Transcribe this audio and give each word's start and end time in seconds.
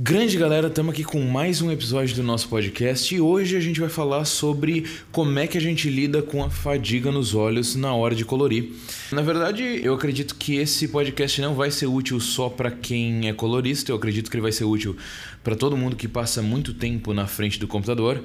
Grande 0.00 0.38
galera, 0.38 0.68
estamos 0.68 0.92
aqui 0.92 1.02
com 1.02 1.20
mais 1.20 1.60
um 1.60 1.72
episódio 1.72 2.14
do 2.14 2.22
nosso 2.22 2.48
podcast 2.48 3.12
e 3.12 3.20
hoje 3.20 3.56
a 3.56 3.60
gente 3.60 3.80
vai 3.80 3.88
falar 3.88 4.24
sobre 4.26 4.86
como 5.10 5.36
é 5.40 5.48
que 5.48 5.58
a 5.58 5.60
gente 5.60 5.90
lida 5.90 6.22
com 6.22 6.44
a 6.44 6.48
fadiga 6.48 7.10
nos 7.10 7.34
olhos 7.34 7.74
na 7.74 7.92
hora 7.92 8.14
de 8.14 8.24
colorir. 8.24 8.70
Na 9.10 9.22
verdade, 9.22 9.80
eu 9.82 9.92
acredito 9.92 10.36
que 10.36 10.54
esse 10.54 10.86
podcast 10.86 11.40
não 11.40 11.52
vai 11.52 11.72
ser 11.72 11.86
útil 11.86 12.20
só 12.20 12.48
para 12.48 12.70
quem 12.70 13.28
é 13.28 13.32
colorista, 13.32 13.90
eu 13.90 13.96
acredito 13.96 14.30
que 14.30 14.36
ele 14.36 14.42
vai 14.42 14.52
ser 14.52 14.62
útil 14.62 14.96
para 15.42 15.56
todo 15.56 15.76
mundo 15.76 15.96
que 15.96 16.06
passa 16.06 16.40
muito 16.40 16.74
tempo 16.74 17.12
na 17.12 17.26
frente 17.26 17.58
do 17.58 17.66
computador. 17.66 18.22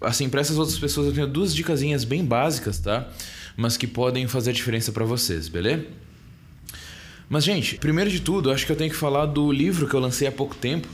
Assim, 0.00 0.26
para 0.26 0.40
essas 0.40 0.56
outras 0.56 0.78
pessoas 0.78 1.08
eu 1.08 1.12
tenho 1.12 1.26
duas 1.26 1.54
dicasinhas 1.54 2.02
bem 2.02 2.24
básicas, 2.24 2.78
tá? 2.78 3.10
Mas 3.58 3.76
que 3.76 3.86
podem 3.86 4.26
fazer 4.26 4.52
a 4.52 4.54
diferença 4.54 4.90
para 4.90 5.04
vocês, 5.04 5.48
beleza? 5.48 5.84
Mas, 7.30 7.44
gente, 7.44 7.76
primeiro 7.76 8.10
de 8.10 8.20
tudo, 8.20 8.50
acho 8.50 8.66
que 8.66 8.72
eu 8.72 8.76
tenho 8.76 8.90
que 8.90 8.96
falar 8.96 9.24
do 9.24 9.52
livro 9.52 9.86
que 9.86 9.94
eu 9.94 10.00
lancei 10.00 10.26
há 10.26 10.32
pouco 10.32 10.56
tempo. 10.56 10.88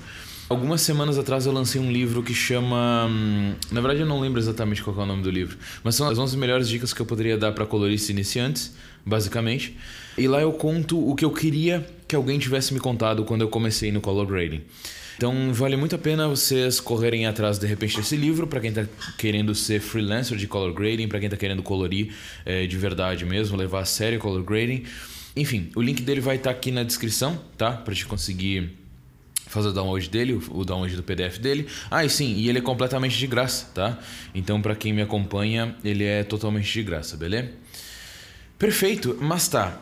Algumas 0.50 0.82
semanas 0.82 1.16
atrás 1.16 1.46
eu 1.46 1.52
lancei 1.52 1.80
um 1.80 1.90
livro 1.90 2.22
que 2.22 2.34
chama. 2.34 3.06
Hum, 3.08 3.54
na 3.72 3.80
verdade, 3.80 4.00
eu 4.02 4.06
não 4.06 4.20
lembro 4.20 4.38
exatamente 4.38 4.82
qual 4.82 4.94
é 5.00 5.02
o 5.02 5.06
nome 5.06 5.22
do 5.22 5.30
livro, 5.30 5.56
mas 5.82 5.94
são 5.94 6.06
as 6.06 6.18
11 6.18 6.36
melhores 6.36 6.68
dicas 6.68 6.92
que 6.92 7.00
eu 7.00 7.06
poderia 7.06 7.38
dar 7.38 7.52
para 7.52 7.64
coloristas 7.64 8.10
iniciantes, 8.10 8.74
basicamente. 9.04 9.78
E 10.18 10.28
lá 10.28 10.42
eu 10.42 10.52
conto 10.52 11.08
o 11.08 11.16
que 11.16 11.24
eu 11.24 11.30
queria 11.30 11.86
que 12.06 12.14
alguém 12.14 12.38
tivesse 12.38 12.74
me 12.74 12.80
contado 12.80 13.24
quando 13.24 13.40
eu 13.40 13.48
comecei 13.48 13.90
no 13.90 14.02
color 14.02 14.26
grading. 14.26 14.60
Então 15.16 15.54
vale 15.54 15.74
muito 15.74 15.96
a 15.96 15.98
pena 15.98 16.28
vocês 16.28 16.78
correrem 16.78 17.26
atrás 17.26 17.58
de 17.58 17.66
repente 17.66 17.96
desse 17.96 18.14
livro 18.14 18.46
para 18.46 18.60
quem 18.60 18.68
está 18.68 18.84
querendo 19.16 19.54
ser 19.54 19.80
freelancer 19.80 20.36
de 20.36 20.46
color 20.46 20.74
grading, 20.74 21.08
para 21.08 21.18
quem 21.18 21.28
está 21.28 21.38
querendo 21.38 21.62
colorir 21.62 22.12
é, 22.44 22.66
de 22.66 22.76
verdade 22.76 23.24
mesmo, 23.24 23.56
levar 23.56 23.80
a 23.80 23.84
sério 23.86 24.18
color 24.18 24.42
grading. 24.44 24.84
Enfim, 25.36 25.70
o 25.76 25.82
link 25.82 26.02
dele 26.02 26.20
vai 26.20 26.36
estar 26.36 26.50
tá 26.50 26.56
aqui 26.56 26.70
na 26.70 26.82
descrição, 26.82 27.38
tá? 27.58 27.72
Para 27.72 27.94
te 27.94 28.06
conseguir 28.06 28.72
fazer 29.46 29.68
o 29.68 29.72
download 29.72 30.08
dele, 30.08 30.40
o 30.50 30.64
download 30.64 30.96
do 30.96 31.02
PDF 31.02 31.38
dele. 31.38 31.66
Ah, 31.90 32.04
e 32.04 32.10
sim, 32.10 32.34
e 32.34 32.48
ele 32.48 32.58
é 32.58 32.62
completamente 32.62 33.16
de 33.16 33.26
graça, 33.26 33.66
tá? 33.74 33.98
Então, 34.34 34.60
para 34.60 34.74
quem 34.74 34.92
me 34.92 35.02
acompanha, 35.02 35.76
ele 35.84 36.04
é 36.04 36.24
totalmente 36.24 36.72
de 36.72 36.82
graça, 36.82 37.16
beleza? 37.16 37.50
Perfeito, 38.58 39.16
mas 39.20 39.46
tá. 39.48 39.78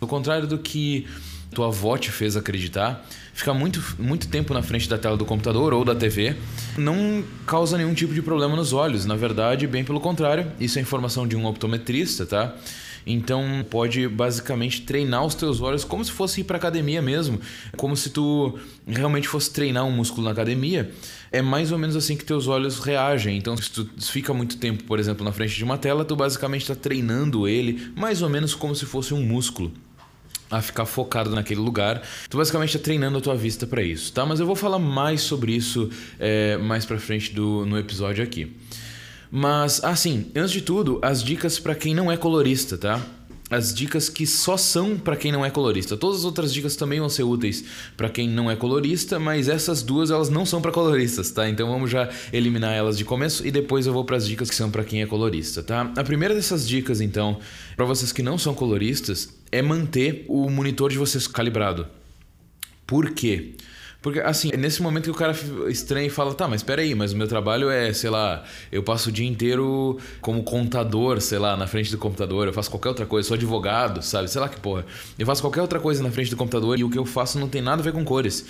Ao 0.00 0.06
contrário 0.06 0.46
do 0.46 0.58
que 0.58 1.06
tua 1.54 1.68
avó 1.68 1.96
te 1.96 2.10
fez 2.10 2.36
acreditar, 2.36 3.06
ficar 3.32 3.54
muito, 3.54 3.82
muito 3.98 4.28
tempo 4.28 4.52
na 4.54 4.62
frente 4.62 4.88
da 4.88 4.98
tela 4.98 5.16
do 5.16 5.24
computador 5.24 5.72
ou 5.72 5.84
da 5.84 5.94
TV 5.94 6.36
não 6.76 7.22
causa 7.46 7.76
nenhum 7.76 7.94
tipo 7.94 8.12
de 8.12 8.22
problema 8.22 8.56
nos 8.56 8.72
olhos. 8.72 9.06
Na 9.06 9.16
verdade, 9.16 9.66
bem 9.66 9.84
pelo 9.84 10.00
contrário, 10.00 10.50
isso 10.58 10.78
é 10.78 10.82
informação 10.82 11.26
de 11.26 11.36
um 11.36 11.46
optometrista, 11.46 12.26
tá? 12.26 12.54
Então 13.06 13.64
pode 13.68 14.06
basicamente 14.08 14.82
treinar 14.82 15.24
os 15.24 15.34
teus 15.34 15.60
olhos 15.60 15.84
como 15.84 16.04
se 16.04 16.12
fosse 16.12 16.40
ir 16.40 16.44
para 16.44 16.56
academia 16.56 17.02
mesmo, 17.02 17.40
como 17.76 17.96
se 17.96 18.10
tu 18.10 18.58
realmente 18.86 19.28
fosse 19.28 19.50
treinar 19.50 19.84
um 19.84 19.90
músculo 19.90 20.24
na 20.24 20.30
academia. 20.30 20.90
É 21.30 21.40
mais 21.40 21.72
ou 21.72 21.78
menos 21.78 21.96
assim 21.96 22.16
que 22.16 22.24
teus 22.24 22.46
olhos 22.46 22.78
reagem. 22.78 23.36
Então 23.36 23.56
se 23.56 23.70
tu 23.70 23.88
fica 24.00 24.32
muito 24.32 24.56
tempo, 24.58 24.84
por 24.84 24.98
exemplo, 24.98 25.24
na 25.24 25.32
frente 25.32 25.54
de 25.54 25.64
uma 25.64 25.78
tela, 25.78 26.04
tu 26.04 26.14
basicamente 26.14 26.62
está 26.62 26.74
treinando 26.74 27.48
ele 27.48 27.90
mais 27.96 28.22
ou 28.22 28.28
menos 28.28 28.54
como 28.54 28.74
se 28.74 28.86
fosse 28.86 29.14
um 29.14 29.22
músculo 29.22 29.72
a 30.52 30.60
ficar 30.60 30.84
focado 30.84 31.30
naquele 31.30 31.60
lugar. 31.60 32.02
Tu 32.28 32.36
basicamente 32.36 32.76
está 32.76 32.84
treinando 32.84 33.16
a 33.16 33.20
tua 33.20 33.34
vista 33.34 33.66
para 33.66 33.82
isso, 33.82 34.12
tá? 34.12 34.26
Mas 34.26 34.38
eu 34.38 34.46
vou 34.46 34.54
falar 34.54 34.78
mais 34.78 35.22
sobre 35.22 35.52
isso 35.52 35.88
é, 36.20 36.58
mais 36.58 36.84
para 36.84 36.98
frente 36.98 37.32
do, 37.32 37.64
no 37.64 37.78
episódio 37.78 38.22
aqui. 38.22 38.54
Mas, 39.34 39.82
assim, 39.82 40.26
antes 40.36 40.50
de 40.50 40.60
tudo, 40.60 40.98
as 41.00 41.24
dicas 41.24 41.58
para 41.58 41.74
quem 41.74 41.94
não 41.94 42.12
é 42.12 42.18
colorista, 42.18 42.76
tá? 42.76 43.00
As 43.50 43.72
dicas 43.72 44.10
que 44.10 44.26
só 44.26 44.58
são 44.58 44.98
para 44.98 45.16
quem 45.16 45.32
não 45.32 45.42
é 45.42 45.48
colorista. 45.48 45.96
Todas 45.96 46.18
as 46.18 46.24
outras 46.26 46.52
dicas 46.52 46.76
também 46.76 47.00
vão 47.00 47.08
ser 47.08 47.22
úteis 47.22 47.64
para 47.96 48.10
quem 48.10 48.28
não 48.28 48.50
é 48.50 48.56
colorista, 48.56 49.18
mas 49.18 49.48
essas 49.48 49.82
duas 49.82 50.10
elas 50.10 50.28
não 50.28 50.44
são 50.44 50.60
para 50.60 50.70
coloristas, 50.70 51.30
tá? 51.30 51.48
Então 51.48 51.66
vamos 51.70 51.90
já 51.90 52.10
eliminar 52.30 52.74
elas 52.74 52.98
de 52.98 53.06
começo 53.06 53.46
e 53.46 53.50
depois 53.50 53.86
eu 53.86 53.94
vou 53.94 54.04
para 54.04 54.18
as 54.18 54.28
dicas 54.28 54.50
que 54.50 54.54
são 54.54 54.70
para 54.70 54.84
quem 54.84 55.00
é 55.00 55.06
colorista, 55.06 55.62
tá? 55.62 55.90
A 55.96 56.04
primeira 56.04 56.34
dessas 56.34 56.68
dicas, 56.68 57.00
então, 57.00 57.38
para 57.74 57.86
vocês 57.86 58.12
que 58.12 58.22
não 58.22 58.36
são 58.36 58.54
coloristas, 58.54 59.30
é 59.50 59.62
manter 59.62 60.26
o 60.28 60.50
monitor 60.50 60.90
de 60.90 60.98
vocês 60.98 61.26
calibrado. 61.26 61.86
Por 62.86 63.12
quê? 63.12 63.54
Porque, 64.02 64.18
assim, 64.18 64.50
é 64.52 64.56
nesse 64.56 64.82
momento 64.82 65.04
que 65.04 65.10
o 65.12 65.14
cara 65.14 65.32
estranha 65.68 66.08
e 66.08 66.10
fala, 66.10 66.34
tá, 66.34 66.48
mas 66.48 66.60
espera 66.60 66.82
aí, 66.82 66.92
mas 66.92 67.12
o 67.12 67.16
meu 67.16 67.28
trabalho 67.28 67.70
é, 67.70 67.92
sei 67.92 68.10
lá, 68.10 68.42
eu 68.72 68.82
passo 68.82 69.10
o 69.10 69.12
dia 69.12 69.26
inteiro 69.26 69.96
como 70.20 70.42
contador, 70.42 71.20
sei 71.20 71.38
lá, 71.38 71.56
na 71.56 71.68
frente 71.68 71.88
do 71.92 71.96
computador, 71.96 72.48
eu 72.48 72.52
faço 72.52 72.68
qualquer 72.68 72.88
outra 72.88 73.06
coisa, 73.06 73.28
sou 73.28 73.36
advogado, 73.36 74.02
sabe? 74.02 74.28
Sei 74.28 74.40
lá 74.40 74.48
que 74.48 74.58
porra. 74.58 74.84
Eu 75.16 75.24
faço 75.24 75.40
qualquer 75.40 75.60
outra 75.60 75.78
coisa 75.78 76.02
na 76.02 76.10
frente 76.10 76.30
do 76.30 76.36
computador 76.36 76.76
e 76.80 76.82
o 76.82 76.90
que 76.90 76.98
eu 76.98 77.06
faço 77.06 77.38
não 77.38 77.48
tem 77.48 77.62
nada 77.62 77.80
a 77.80 77.84
ver 77.84 77.92
com 77.92 78.04
cores. 78.04 78.44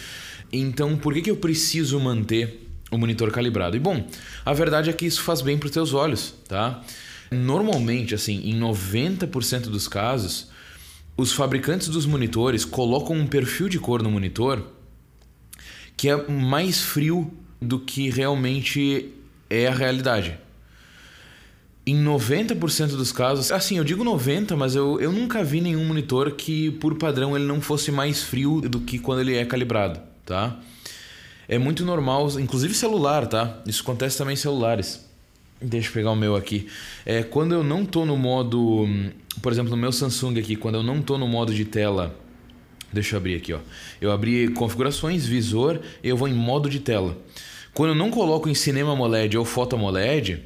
Então, 0.51 0.97
por 0.97 1.13
que, 1.13 1.21
que 1.21 1.31
eu 1.31 1.37
preciso 1.37 2.01
manter 2.01 2.67
o 2.91 2.97
monitor 2.97 3.31
calibrado? 3.31 3.77
E 3.77 3.81
bom, 3.81 4.07
a 4.47 4.55
verdade 4.55 4.89
é 4.89 4.93
que 4.95 5.05
isso 5.05 5.23
faz 5.23 5.43
bem 5.43 5.59
para 5.59 5.67
os 5.67 5.73
teus 5.73 5.93
olhos, 5.93 6.35
tá? 6.49 6.83
Normalmente, 7.31 8.15
assim, 8.15 8.41
em 8.43 8.59
90% 8.59 9.65
dos 9.65 9.87
casos, 9.87 10.49
os 11.15 11.31
fabricantes 11.31 11.89
dos 11.89 12.07
monitores 12.07 12.65
colocam 12.65 13.15
um 13.15 13.27
perfil 13.27 13.69
de 13.69 13.79
cor 13.79 14.03
no 14.03 14.11
monitor 14.11 14.63
que 15.97 16.09
é 16.09 16.29
mais 16.29 16.81
frio 16.81 17.33
do 17.61 17.79
que 17.79 18.11
realmente 18.11 19.13
é 19.49 19.67
a 19.67 19.75
realidade. 19.75 20.39
Em 21.85 21.97
90% 22.03 22.91
dos 22.91 23.11
casos, 23.11 23.51
assim, 23.51 23.77
eu 23.77 23.85
digo 23.85 24.05
90, 24.05 24.57
mas 24.57 24.77
eu, 24.77 25.01
eu 25.01 25.11
nunca 25.11 25.43
vi 25.43 25.61
nenhum 25.61 25.85
monitor 25.85 26.31
que, 26.33 26.71
por 26.73 26.97
padrão, 26.97 27.37
ele 27.37 27.45
não 27.45 27.61
fosse 27.61 27.91
mais 27.91 28.23
frio 28.23 28.61
do 28.61 28.81
que 28.81 28.99
quando 28.99 29.21
ele 29.21 29.35
é 29.35 29.45
calibrado, 29.45 30.01
tá? 30.25 30.61
É 31.49 31.59
muito 31.59 31.85
normal, 31.85 32.39
inclusive 32.39 32.73
celular, 32.73 33.27
tá? 33.27 33.61
Isso 33.67 33.83
acontece 33.83 34.17
também 34.17 34.35
em 34.35 34.37
celulares. 34.37 35.05
Deixa 35.61 35.89
eu 35.89 35.93
pegar 35.93 36.13
o 36.13 36.17
meu 36.17 36.37
aqui. 36.37 36.69
É, 37.05 37.23
quando 37.25 37.53
eu 37.53 37.65
não 37.65 37.85
tô 37.85 38.05
no 38.05 38.17
modo, 38.17 38.89
por 39.41 39.53
exemplo, 39.53 39.71
no 39.71 39.77
meu 39.77 39.91
Samsung 39.91 40.39
aqui, 40.39 40.55
quando 40.55 40.77
eu 40.77 40.83
não 40.85 41.03
tô 41.03 41.19
no 41.19 41.27
modo 41.27 41.53
de 41.53 41.65
tela 41.65 42.17
Deixa 42.93 43.15
eu 43.15 43.19
abrir 43.19 43.37
aqui, 43.37 43.53
ó. 43.53 43.59
Eu 44.01 44.13
abri 44.13 44.49
configurações, 44.49 45.27
visor, 45.27 45.81
e 46.03 46.09
eu 46.09 46.17
vou 46.17 46.29
em 46.29 46.35
modo 46.35 46.69
de 46.69 46.81
tela. 46.81 47.17
Quando 47.73 47.91
eu 47.91 47.95
não 47.95 48.11
coloco 48.11 48.49
em 48.49 48.55
Cinema 48.55 48.93
AMOLED 48.93 49.39
ou 49.39 49.45
Foto 49.45 49.77
AMOLED 49.77 50.43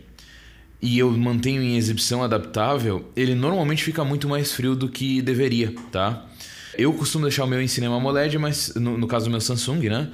e 0.81 0.99
eu 0.99 1.11
mantenho 1.11 1.61
em 1.61 1.77
exibição 1.77 2.23
adaptável, 2.23 3.11
ele 3.17 3.35
normalmente 3.35 3.83
fica 3.83 4.05
muito 4.05 4.29
mais 4.29 4.53
frio 4.53 4.77
do 4.77 4.89
que 4.89 5.21
deveria, 5.21 5.75
tá? 5.91 6.25
Eu 6.79 6.93
costumo 6.93 7.25
deixar 7.25 7.45
o 7.45 7.47
meu 7.49 7.61
em 7.61 7.67
Cinema 7.67 7.97
AMOLED, 7.97 8.39
mas 8.39 8.75
no, 8.77 8.97
no 8.97 9.09
caso 9.09 9.25
do 9.25 9.31
meu 9.31 9.41
Samsung, 9.41 9.89
né? 9.89 10.09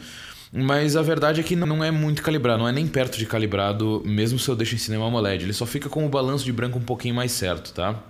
Mas 0.51 0.97
a 0.97 1.03
verdade 1.03 1.41
é 1.41 1.43
que 1.43 1.57
não 1.57 1.83
é 1.83 1.91
muito 1.91 2.23
calibrado, 2.23 2.61
não 2.61 2.69
é 2.69 2.73
nem 2.73 2.87
perto 2.87 3.19
de 3.19 3.27
calibrado, 3.27 4.03
mesmo 4.05 4.39
se 4.39 4.49
eu 4.49 4.57
deixo 4.57 4.75
em 4.75 4.79
Cinema 4.79 5.07
AMOLED. 5.07 5.45
Ele 5.45 5.53
só 5.53 5.67
fica 5.67 5.89
com 5.89 6.07
o 6.07 6.09
balanço 6.09 6.45
de 6.45 6.53
branco 6.53 6.79
um 6.79 6.83
pouquinho 6.83 7.15
mais 7.15 7.33
certo, 7.33 7.73
tá? 7.75 8.03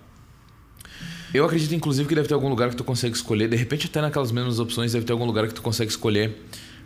Eu 1.35 1.47
acredito, 1.47 1.75
inclusive, 1.75 2.07
que 2.07 2.15
deve 2.15 2.29
ter 2.29 2.35
algum 2.35 2.49
lugar 2.49 2.69
que 2.69 2.77
tu 2.77 2.85
consegue 2.85 3.17
escolher, 3.17 3.49
de 3.49 3.57
repente 3.57 3.87
até 3.87 4.03
naquelas 4.03 4.31
mesmas 4.31 4.59
opções 4.59 4.93
deve 4.93 5.07
ter 5.07 5.13
algum 5.13 5.25
lugar 5.25 5.49
que 5.49 5.55
tu 5.55 5.63
consegue 5.63 5.91
escolher 5.91 6.37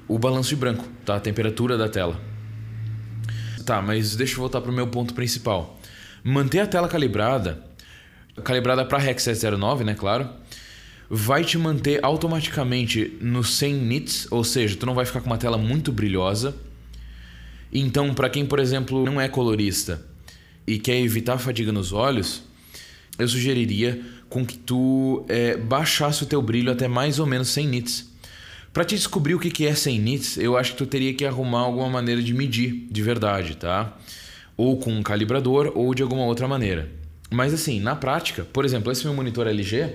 o 0.07 0.19
balanço 0.19 0.51
de 0.51 0.57
branco, 0.57 0.85
tá? 1.05 1.17
A 1.17 1.21
temperatura 1.21 1.77
da 1.77 1.89
tela. 1.89 2.21
Tá, 3.65 3.83
mas 3.83 4.15
deixa 4.15 4.35
eu 4.35 4.39
voltar 4.39 4.61
pro 4.61 4.73
meu 4.73 4.87
ponto 4.87 5.15
principal. 5.15 5.81
Manter 6.23 6.61
a 6.61 6.67
tela 6.67 6.89
calibrada, 6.89 7.65
calibrada 8.45 8.85
para 8.85 8.99
REC 8.99 9.19
709, 9.19 9.83
né, 9.83 9.95
claro, 9.95 10.29
vai 11.11 11.45
te 11.45 11.59
manter 11.59 11.99
automaticamente 12.05 13.17
no 13.21 13.43
100 13.43 13.75
nits, 13.75 14.29
ou 14.31 14.45
seja, 14.45 14.77
tu 14.77 14.87
não 14.87 14.95
vai 14.95 15.05
ficar 15.05 15.21
com 15.21 15.27
uma 15.27 15.39
tela 15.39 15.59
muito 15.59 15.91
brilhosa. 15.91 16.55
Então, 17.73 18.15
para 18.15 18.31
quem, 18.31 18.47
por 18.47 18.61
exemplo, 18.61 19.05
não 19.05 19.21
é 19.21 19.29
colorista 19.29 20.05
e 20.65 20.79
quer 20.79 21.01
evitar 21.01 21.39
fadiga 21.39 21.73
nos 21.73 21.93
olhos, 21.93 22.43
eu 23.19 23.27
sugeriria 23.27 24.01
com 24.29 24.45
que 24.45 24.57
tu 24.57 25.25
é, 25.29 25.57
baixasse 25.57 26.23
o 26.23 26.27
teu 26.27 26.43
brilho 26.43 26.71
até 26.71 26.89
mais 26.89 27.19
ou 27.19 27.27
menos 27.27 27.49
100 27.49 27.69
nits. 27.69 28.13
Para 28.73 28.85
te 28.85 28.95
descobrir 28.95 29.35
o 29.35 29.39
que 29.39 29.67
é 29.67 29.75
100 29.75 29.99
nits, 30.01 30.37
eu 30.37 30.57
acho 30.57 30.73
que 30.73 30.79
tu 30.79 30.87
teria 30.87 31.15
que 31.15 31.25
arrumar 31.25 31.61
alguma 31.61 31.89
maneira 31.89 32.23
de 32.23 32.35
medir 32.35 32.87
de 32.91 33.03
verdade, 33.03 33.57
tá? 33.57 33.97
Ou 34.57 34.77
com 34.79 34.93
um 34.93 35.03
calibrador 35.03 35.73
ou 35.75 35.95
de 35.95 36.03
alguma 36.03 36.25
outra 36.25 36.47
maneira. 36.47 36.91
Mas 37.31 37.55
assim, 37.55 37.81
na 37.81 37.97
prática, 37.97 38.45
por 38.45 38.65
exemplo, 38.65 38.93
esse 38.93 39.05
meu 39.05 39.15
monitor 39.15 39.47
LG, 39.47 39.95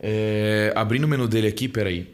é, 0.00 0.72
abrindo 0.74 1.04
o 1.04 1.08
menu 1.08 1.28
dele 1.28 1.46
aqui, 1.46 1.68
peraí. 1.68 2.12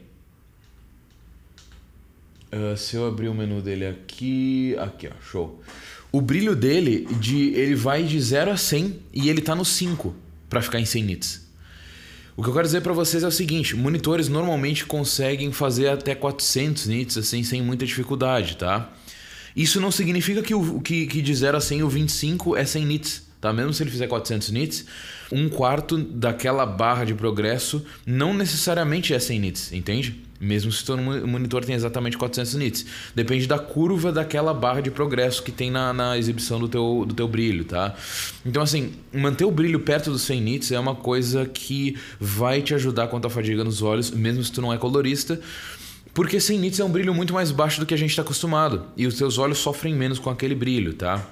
Uh, 2.52 2.76
se 2.76 2.96
eu 2.96 3.06
abrir 3.06 3.28
o 3.28 3.34
menu 3.34 3.60
dele 3.60 3.86
aqui, 3.86 4.74
aqui 4.78 5.06
ó, 5.06 5.12
show. 5.22 5.62
O 6.10 6.20
brilho 6.20 6.56
dele, 6.56 7.06
de, 7.20 7.50
ele 7.54 7.74
vai 7.74 8.02
de 8.02 8.18
0 8.20 8.50
a 8.50 8.56
100 8.56 9.00
e 9.12 9.28
ele 9.28 9.42
tá 9.42 9.54
no 9.54 9.64
5 9.64 10.14
para 10.48 10.62
ficar 10.62 10.80
em 10.80 10.84
100 10.86 11.02
nits. 11.02 11.48
O 12.34 12.42
que 12.42 12.48
eu 12.48 12.52
quero 12.52 12.66
dizer 12.66 12.82
para 12.82 12.92
vocês 12.92 13.22
é 13.22 13.26
o 13.26 13.32
seguinte: 13.32 13.76
monitores 13.76 14.28
normalmente 14.28 14.86
conseguem 14.86 15.52
fazer 15.52 15.88
até 15.88 16.14
400 16.14 16.86
nits 16.86 17.18
assim 17.18 17.42
sem 17.42 17.60
muita 17.60 17.84
dificuldade, 17.84 18.56
tá? 18.56 18.92
Isso 19.56 19.80
não 19.80 19.90
significa 19.90 20.40
que, 20.40 20.54
o, 20.54 20.80
que, 20.80 21.06
que 21.08 21.20
de 21.20 21.34
0 21.34 21.56
a 21.56 21.60
100 21.60 21.82
o 21.82 21.88
25 21.88 22.56
é 22.56 22.64
100 22.64 22.86
nits, 22.86 23.28
tá? 23.40 23.52
Mesmo 23.52 23.74
se 23.74 23.82
ele 23.82 23.90
fizer 23.90 24.06
400 24.06 24.50
nits, 24.50 24.86
um 25.32 25.48
quarto 25.48 25.98
daquela 25.98 26.64
barra 26.64 27.04
de 27.04 27.12
progresso 27.12 27.84
não 28.06 28.32
necessariamente 28.32 29.12
é 29.12 29.18
100 29.18 29.40
nits, 29.40 29.72
entende? 29.72 30.27
Mesmo 30.40 30.70
se 30.70 30.82
o 30.82 30.86
teu 30.86 30.96
monitor 31.26 31.64
tem 31.64 31.74
exatamente 31.74 32.16
400 32.16 32.54
nits. 32.54 32.86
Depende 33.14 33.46
da 33.46 33.58
curva 33.58 34.12
daquela 34.12 34.54
barra 34.54 34.80
de 34.80 34.90
progresso 34.90 35.42
que 35.42 35.50
tem 35.50 35.70
na, 35.70 35.92
na 35.92 36.16
exibição 36.16 36.60
do 36.60 36.68
teu, 36.68 37.04
do 37.06 37.14
teu 37.14 37.26
brilho, 37.26 37.64
tá? 37.64 37.94
Então, 38.44 38.62
assim, 38.62 38.92
manter 39.12 39.44
o 39.44 39.50
brilho 39.50 39.80
perto 39.80 40.10
dos 40.10 40.22
100 40.22 40.40
nits 40.40 40.72
é 40.72 40.78
uma 40.78 40.94
coisa 40.94 41.46
que 41.46 41.96
vai 42.20 42.62
te 42.62 42.74
ajudar 42.74 43.08
quanto 43.08 43.26
à 43.26 43.30
fadiga 43.30 43.64
nos 43.64 43.82
olhos, 43.82 44.10
mesmo 44.10 44.42
se 44.44 44.52
tu 44.52 44.62
não 44.62 44.72
é 44.72 44.78
colorista. 44.78 45.40
Porque 46.14 46.40
100 46.40 46.58
nits 46.58 46.80
é 46.80 46.84
um 46.84 46.90
brilho 46.90 47.14
muito 47.14 47.32
mais 47.32 47.50
baixo 47.50 47.80
do 47.80 47.86
que 47.86 47.94
a 47.94 47.96
gente 47.96 48.10
está 48.10 48.22
acostumado. 48.22 48.86
E 48.96 49.06
os 49.06 49.16
teus 49.16 49.38
olhos 49.38 49.58
sofrem 49.58 49.94
menos 49.94 50.18
com 50.18 50.30
aquele 50.30 50.54
brilho, 50.54 50.94
tá? 50.94 51.24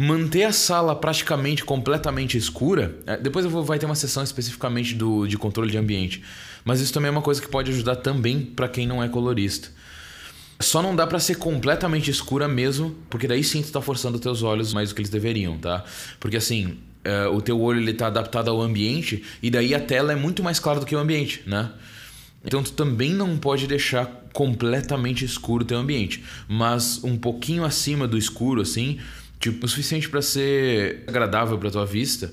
Manter 0.00 0.44
a 0.44 0.52
sala 0.52 0.94
praticamente 0.94 1.64
completamente 1.64 2.38
escura. 2.38 2.96
É, 3.04 3.16
depois 3.16 3.44
eu 3.44 3.50
vou, 3.50 3.64
vai 3.64 3.78
ter 3.78 3.86
uma 3.86 3.96
sessão 3.96 4.22
especificamente 4.22 4.94
do, 4.94 5.26
de 5.26 5.36
controle 5.36 5.70
de 5.70 5.76
ambiente. 5.76 6.22
Mas 6.68 6.82
isso 6.82 6.92
também 6.92 7.08
é 7.08 7.10
uma 7.10 7.22
coisa 7.22 7.40
que 7.40 7.48
pode 7.48 7.70
ajudar 7.70 7.96
também 7.96 8.42
para 8.42 8.68
quem 8.68 8.86
não 8.86 9.02
é 9.02 9.08
colorista. 9.08 9.70
Só 10.60 10.82
não 10.82 10.94
dá 10.94 11.06
para 11.06 11.18
ser 11.18 11.36
completamente 11.36 12.10
escura 12.10 12.46
mesmo, 12.46 12.94
porque 13.08 13.26
daí 13.26 13.42
sim 13.42 13.62
tu 13.62 13.72
tá 13.72 13.80
forçando 13.80 14.18
teus 14.18 14.42
olhos 14.42 14.74
mais 14.74 14.90
do 14.90 14.94
que 14.94 15.00
eles 15.00 15.10
deveriam, 15.10 15.56
tá? 15.56 15.82
Porque 16.20 16.36
assim, 16.36 16.76
é, 17.02 17.26
o 17.26 17.40
teu 17.40 17.58
olho 17.58 17.80
ele 17.80 17.94
tá 17.94 18.08
adaptado 18.08 18.50
ao 18.50 18.60
ambiente 18.60 19.24
e 19.42 19.50
daí 19.50 19.74
a 19.74 19.80
tela 19.80 20.12
é 20.12 20.14
muito 20.14 20.42
mais 20.42 20.60
clara 20.60 20.78
do 20.78 20.84
que 20.84 20.94
o 20.94 20.98
ambiente, 20.98 21.42
né? 21.46 21.70
Então 22.44 22.62
tu 22.62 22.72
também 22.72 23.14
não 23.14 23.38
pode 23.38 23.66
deixar 23.66 24.04
completamente 24.34 25.24
escuro 25.24 25.64
o 25.64 25.66
teu 25.66 25.78
ambiente, 25.78 26.22
mas 26.46 27.02
um 27.02 27.16
pouquinho 27.16 27.64
acima 27.64 28.06
do 28.06 28.18
escuro 28.18 28.60
assim, 28.60 28.98
tipo, 29.40 29.64
o 29.64 29.68
suficiente 29.70 30.06
para 30.06 30.20
ser 30.20 31.04
agradável 31.06 31.56
para 31.56 31.70
tua 31.70 31.86
vista. 31.86 32.30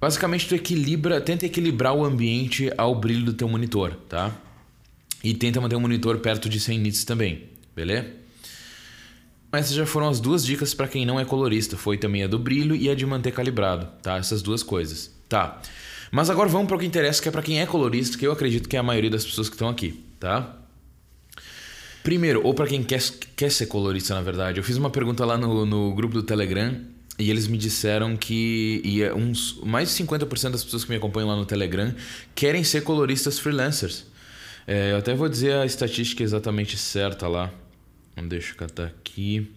Basicamente 0.00 0.46
tu 0.46 0.54
equilibra, 0.54 1.20
tenta 1.20 1.44
equilibrar 1.44 1.92
o 1.92 2.04
ambiente 2.04 2.70
ao 2.78 2.94
brilho 2.94 3.24
do 3.24 3.32
teu 3.32 3.48
monitor, 3.48 3.94
tá? 4.08 4.32
E 5.24 5.34
tenta 5.34 5.60
manter 5.60 5.74
o 5.74 5.80
monitor 5.80 6.18
perto 6.18 6.48
de 6.48 6.60
100 6.60 6.78
nits 6.78 7.04
também, 7.04 7.48
beleza? 7.74 8.06
Essas 9.50 9.72
já 9.72 9.86
foram 9.86 10.08
as 10.08 10.20
duas 10.20 10.44
dicas 10.44 10.72
para 10.72 10.86
quem 10.86 11.04
não 11.04 11.18
é 11.18 11.24
colorista, 11.24 11.76
foi 11.76 11.96
também 11.96 12.22
a 12.22 12.28
do 12.28 12.38
brilho 12.38 12.76
e 12.76 12.88
a 12.88 12.94
de 12.94 13.04
manter 13.04 13.32
calibrado, 13.32 13.88
tá? 14.02 14.16
Essas 14.16 14.40
duas 14.40 14.62
coisas. 14.62 15.10
Tá. 15.28 15.60
Mas 16.12 16.30
agora 16.30 16.48
vamos 16.48 16.68
para 16.68 16.76
o 16.76 16.78
que 16.78 16.86
interessa, 16.86 17.20
que 17.20 17.28
é 17.28 17.32
para 17.32 17.42
quem 17.42 17.60
é 17.60 17.66
colorista, 17.66 18.16
que 18.16 18.26
eu 18.26 18.30
acredito 18.30 18.68
que 18.68 18.76
é 18.76 18.78
a 18.78 18.82
maioria 18.82 19.10
das 19.10 19.24
pessoas 19.24 19.48
que 19.48 19.54
estão 19.56 19.68
aqui, 19.68 20.04
tá? 20.20 20.54
Primeiro, 22.04 22.40
ou 22.44 22.54
para 22.54 22.66
quem 22.66 22.84
quer, 22.84 23.02
quer 23.34 23.50
ser 23.50 23.66
colorista, 23.66 24.14
na 24.14 24.22
verdade, 24.22 24.60
eu 24.60 24.64
fiz 24.64 24.76
uma 24.76 24.90
pergunta 24.90 25.24
lá 25.24 25.36
no, 25.36 25.66
no 25.66 25.92
grupo 25.94 26.14
do 26.14 26.22
Telegram 26.22 26.78
e 27.18 27.30
eles 27.30 27.48
me 27.48 27.58
disseram 27.58 28.16
que 28.16 28.82
uns, 29.16 29.58
mais 29.64 29.88
de 29.88 30.04
50% 30.04 30.50
das 30.50 30.62
pessoas 30.62 30.84
que 30.84 30.90
me 30.90 30.96
acompanham 30.96 31.28
lá 31.28 31.36
no 31.36 31.44
Telegram 31.44 31.92
querem 32.34 32.62
ser 32.62 32.82
coloristas 32.82 33.38
freelancers. 33.38 34.06
É, 34.66 34.92
eu 34.92 34.98
até 34.98 35.14
vou 35.14 35.28
dizer 35.28 35.54
a 35.54 35.66
estatística 35.66 36.22
exatamente 36.22 36.76
certa 36.76 37.26
lá. 37.26 37.52
Deixa 38.28 38.52
eu 38.52 38.56
catar 38.56 38.86
aqui. 38.86 39.50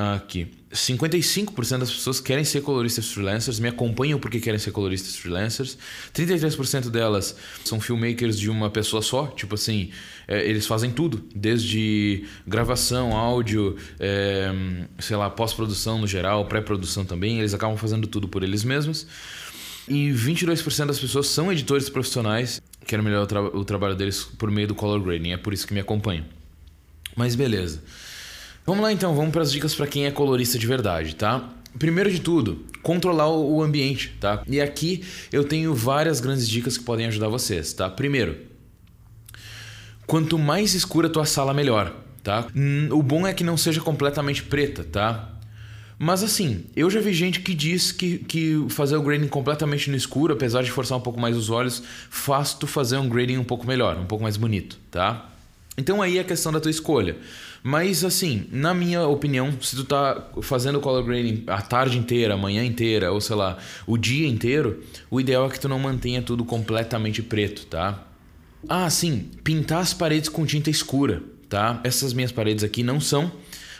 Aqui. 0.00 0.46
55% 0.72 1.78
das 1.78 1.90
pessoas 1.90 2.20
querem 2.20 2.44
ser 2.44 2.60
coloristas 2.60 3.10
freelancers, 3.10 3.58
me 3.58 3.68
acompanham 3.68 4.16
porque 4.20 4.38
querem 4.38 4.56
ser 4.56 4.70
coloristas 4.70 5.16
freelancers. 5.16 5.76
33% 6.14 6.88
delas 6.88 7.34
são 7.64 7.80
filmmakers 7.80 8.38
de 8.38 8.48
uma 8.48 8.70
pessoa 8.70 9.02
só, 9.02 9.26
tipo 9.26 9.56
assim, 9.56 9.90
é, 10.28 10.48
eles 10.48 10.68
fazem 10.68 10.92
tudo, 10.92 11.24
desde 11.34 12.24
gravação, 12.46 13.16
áudio, 13.16 13.76
é, 13.98 14.52
sei 15.00 15.16
lá, 15.16 15.28
pós-produção 15.28 15.98
no 15.98 16.06
geral, 16.06 16.46
pré-produção 16.46 17.04
também, 17.04 17.40
eles 17.40 17.52
acabam 17.52 17.76
fazendo 17.76 18.06
tudo 18.06 18.28
por 18.28 18.44
eles 18.44 18.62
mesmos. 18.62 19.04
E 19.88 20.12
22% 20.12 20.86
das 20.86 21.00
pessoas 21.00 21.26
são 21.26 21.50
editores 21.50 21.88
profissionais, 21.90 22.62
querem 22.86 23.04
melhorar 23.04 23.24
o, 23.24 23.26
tra 23.26 23.42
o 23.42 23.64
trabalho 23.64 23.96
deles 23.96 24.22
por 24.22 24.48
meio 24.48 24.68
do 24.68 24.76
color 24.76 25.00
grading, 25.00 25.32
é 25.32 25.36
por 25.36 25.52
isso 25.52 25.66
que 25.66 25.74
me 25.74 25.80
acompanham. 25.80 26.24
Mas 27.16 27.34
beleza. 27.34 27.82
Vamos 28.68 28.82
lá 28.82 28.92
então, 28.92 29.14
vamos 29.14 29.32
para 29.32 29.40
as 29.40 29.50
dicas 29.50 29.74
para 29.74 29.86
quem 29.86 30.04
é 30.04 30.10
colorista 30.10 30.58
de 30.58 30.66
verdade, 30.66 31.16
tá? 31.16 31.48
Primeiro 31.78 32.10
de 32.10 32.20
tudo, 32.20 32.66
controlar 32.82 33.30
o 33.30 33.62
ambiente, 33.62 34.14
tá? 34.20 34.42
E 34.46 34.60
aqui 34.60 35.02
eu 35.32 35.42
tenho 35.42 35.74
várias 35.74 36.20
grandes 36.20 36.46
dicas 36.46 36.76
que 36.76 36.84
podem 36.84 37.06
ajudar 37.06 37.28
vocês, 37.28 37.72
tá? 37.72 37.88
Primeiro, 37.88 38.36
quanto 40.06 40.38
mais 40.38 40.74
escura 40.74 41.06
a 41.06 41.10
tua 41.10 41.24
sala, 41.24 41.54
melhor, 41.54 41.96
tá? 42.22 42.46
Hum, 42.54 42.90
o 42.92 43.02
bom 43.02 43.26
é 43.26 43.32
que 43.32 43.42
não 43.42 43.56
seja 43.56 43.80
completamente 43.80 44.42
preta, 44.42 44.84
tá? 44.84 45.30
Mas 45.98 46.22
assim, 46.22 46.66
eu 46.76 46.90
já 46.90 47.00
vi 47.00 47.14
gente 47.14 47.40
que 47.40 47.54
diz 47.54 47.90
que, 47.90 48.18
que 48.18 48.66
fazer 48.68 48.98
o 48.98 49.02
grading 49.02 49.28
completamente 49.28 49.88
no 49.88 49.96
escuro, 49.96 50.34
apesar 50.34 50.62
de 50.62 50.70
forçar 50.70 50.98
um 50.98 51.00
pouco 51.00 51.18
mais 51.18 51.38
os 51.38 51.48
olhos, 51.48 51.82
faz 52.10 52.52
tu 52.52 52.66
fazer 52.66 52.98
um 52.98 53.08
grading 53.08 53.38
um 53.38 53.44
pouco 53.44 53.66
melhor, 53.66 53.96
um 53.96 54.04
pouco 54.04 54.22
mais 54.22 54.36
bonito, 54.36 54.78
tá? 54.90 55.26
Então 55.78 56.02
aí 56.02 56.18
é 56.18 56.20
a 56.20 56.24
questão 56.24 56.52
da 56.52 56.60
tua 56.60 56.72
escolha. 56.72 57.16
Mas 57.62 58.04
assim, 58.04 58.46
na 58.50 58.72
minha 58.72 59.06
opinião, 59.06 59.52
se 59.60 59.76
tu 59.76 59.84
tá 59.84 60.30
fazendo 60.42 60.80
color 60.80 61.04
grading 61.04 61.44
a 61.46 61.60
tarde 61.60 61.98
inteira, 61.98 62.34
a 62.34 62.36
manhã 62.36 62.64
inteira, 62.64 63.12
ou 63.12 63.20
sei 63.20 63.36
lá, 63.36 63.58
o 63.86 63.98
dia 63.98 64.28
inteiro, 64.28 64.82
o 65.10 65.20
ideal 65.20 65.46
é 65.46 65.50
que 65.50 65.60
tu 65.60 65.68
não 65.68 65.78
mantenha 65.78 66.22
tudo 66.22 66.44
completamente 66.44 67.22
preto, 67.22 67.66
tá? 67.66 68.04
Ah, 68.68 68.88
sim, 68.90 69.30
pintar 69.44 69.80
as 69.80 69.92
paredes 69.92 70.28
com 70.28 70.44
tinta 70.46 70.70
escura, 70.70 71.22
tá? 71.48 71.80
Essas 71.84 72.12
minhas 72.12 72.32
paredes 72.32 72.64
aqui 72.64 72.82
não 72.82 73.00
são, 73.00 73.30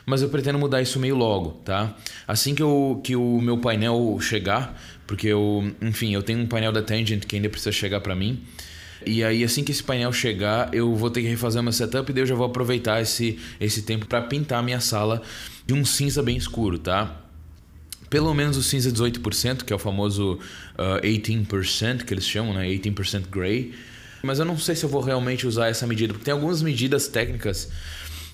mas 0.04 0.22
eu 0.22 0.28
pretendo 0.28 0.58
mudar 0.58 0.80
isso 0.80 0.98
meio 0.98 1.16
logo, 1.16 1.60
tá? 1.64 1.94
Assim 2.26 2.54
que, 2.54 2.62
eu, 2.62 3.00
que 3.04 3.14
o 3.14 3.40
meu 3.40 3.58
painel 3.58 4.18
chegar, 4.20 4.80
porque 5.06 5.28
eu, 5.28 5.72
enfim, 5.82 6.14
eu 6.14 6.22
tenho 6.22 6.40
um 6.40 6.46
painel 6.46 6.72
da 6.72 6.82
Tangent 6.82 7.24
que 7.24 7.36
ainda 7.36 7.48
precisa 7.48 7.72
chegar 7.72 8.00
para 8.00 8.14
mim. 8.14 8.42
E 9.06 9.22
aí, 9.22 9.44
assim 9.44 9.62
que 9.62 9.72
esse 9.72 9.82
painel 9.82 10.12
chegar, 10.12 10.74
eu 10.74 10.94
vou 10.94 11.10
ter 11.10 11.22
que 11.22 11.28
refazer 11.28 11.62
meu 11.62 11.72
setup 11.72 12.10
e 12.10 12.14
daí 12.14 12.22
eu 12.22 12.26
já 12.26 12.34
vou 12.34 12.46
aproveitar 12.46 13.00
esse, 13.00 13.38
esse 13.60 13.82
tempo 13.82 14.06
para 14.06 14.20
pintar 14.22 14.58
a 14.58 14.62
minha 14.62 14.80
sala 14.80 15.22
de 15.66 15.74
um 15.74 15.84
cinza 15.84 16.22
bem 16.22 16.36
escuro, 16.36 16.78
tá? 16.78 17.16
Pelo 18.10 18.32
menos 18.34 18.56
o 18.56 18.62
cinza 18.62 18.90
18%, 18.90 19.64
que 19.64 19.72
é 19.72 19.76
o 19.76 19.78
famoso 19.78 20.38
uh, 20.78 21.00
18%, 21.02 22.04
que 22.04 22.14
eles 22.14 22.24
chamam, 22.26 22.54
né? 22.54 22.66
18% 22.66 23.28
gray. 23.30 23.74
Mas 24.22 24.38
eu 24.38 24.44
não 24.44 24.58
sei 24.58 24.74
se 24.74 24.84
eu 24.84 24.88
vou 24.88 25.00
realmente 25.00 25.46
usar 25.46 25.68
essa 25.68 25.86
medida, 25.86 26.12
porque 26.12 26.24
tem 26.24 26.32
algumas 26.32 26.62
medidas 26.62 27.06
técnicas. 27.06 27.68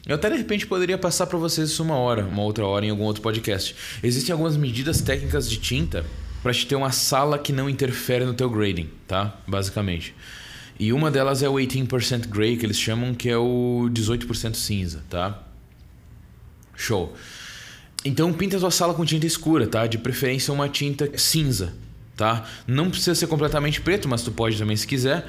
Eu 0.06 0.14
até 0.16 0.30
de 0.30 0.36
repente 0.36 0.66
poderia 0.66 0.98
passar 0.98 1.26
para 1.26 1.38
vocês 1.38 1.70
isso 1.70 1.82
uma 1.82 1.96
hora, 1.96 2.24
uma 2.24 2.42
outra 2.42 2.66
hora 2.66 2.84
em 2.84 2.90
algum 2.90 3.04
outro 3.04 3.22
podcast. 3.22 3.74
Existem 4.02 4.32
algumas 4.32 4.56
medidas 4.56 5.00
técnicas 5.00 5.48
de 5.48 5.56
tinta 5.56 6.04
para 6.42 6.52
te 6.52 6.66
ter 6.66 6.74
uma 6.74 6.92
sala 6.92 7.38
que 7.38 7.52
não 7.52 7.70
interfere 7.70 8.24
no 8.24 8.34
teu 8.34 8.50
grading, 8.50 8.90
tá? 9.08 9.34
Basicamente. 9.46 10.14
E 10.78 10.92
uma 10.92 11.10
delas 11.10 11.42
é 11.42 11.48
o 11.48 11.54
18% 11.54 12.28
gray, 12.28 12.56
que 12.56 12.66
eles 12.66 12.78
chamam, 12.78 13.14
que 13.14 13.28
é 13.28 13.36
o 13.36 13.88
18% 13.92 14.54
cinza, 14.54 15.04
tá? 15.08 15.42
Show. 16.76 17.14
Então 18.04 18.32
pinta 18.32 18.56
a 18.56 18.60
tua 18.60 18.70
sala 18.70 18.92
com 18.92 19.04
tinta 19.04 19.26
escura, 19.26 19.66
tá? 19.66 19.86
De 19.86 19.98
preferência 19.98 20.52
uma 20.52 20.68
tinta 20.68 21.10
cinza, 21.16 21.74
tá? 22.16 22.44
Não 22.66 22.90
precisa 22.90 23.14
ser 23.14 23.28
completamente 23.28 23.80
preto, 23.80 24.08
mas 24.08 24.22
tu 24.22 24.32
pode 24.32 24.58
também 24.58 24.76
se 24.76 24.86
quiser. 24.86 25.26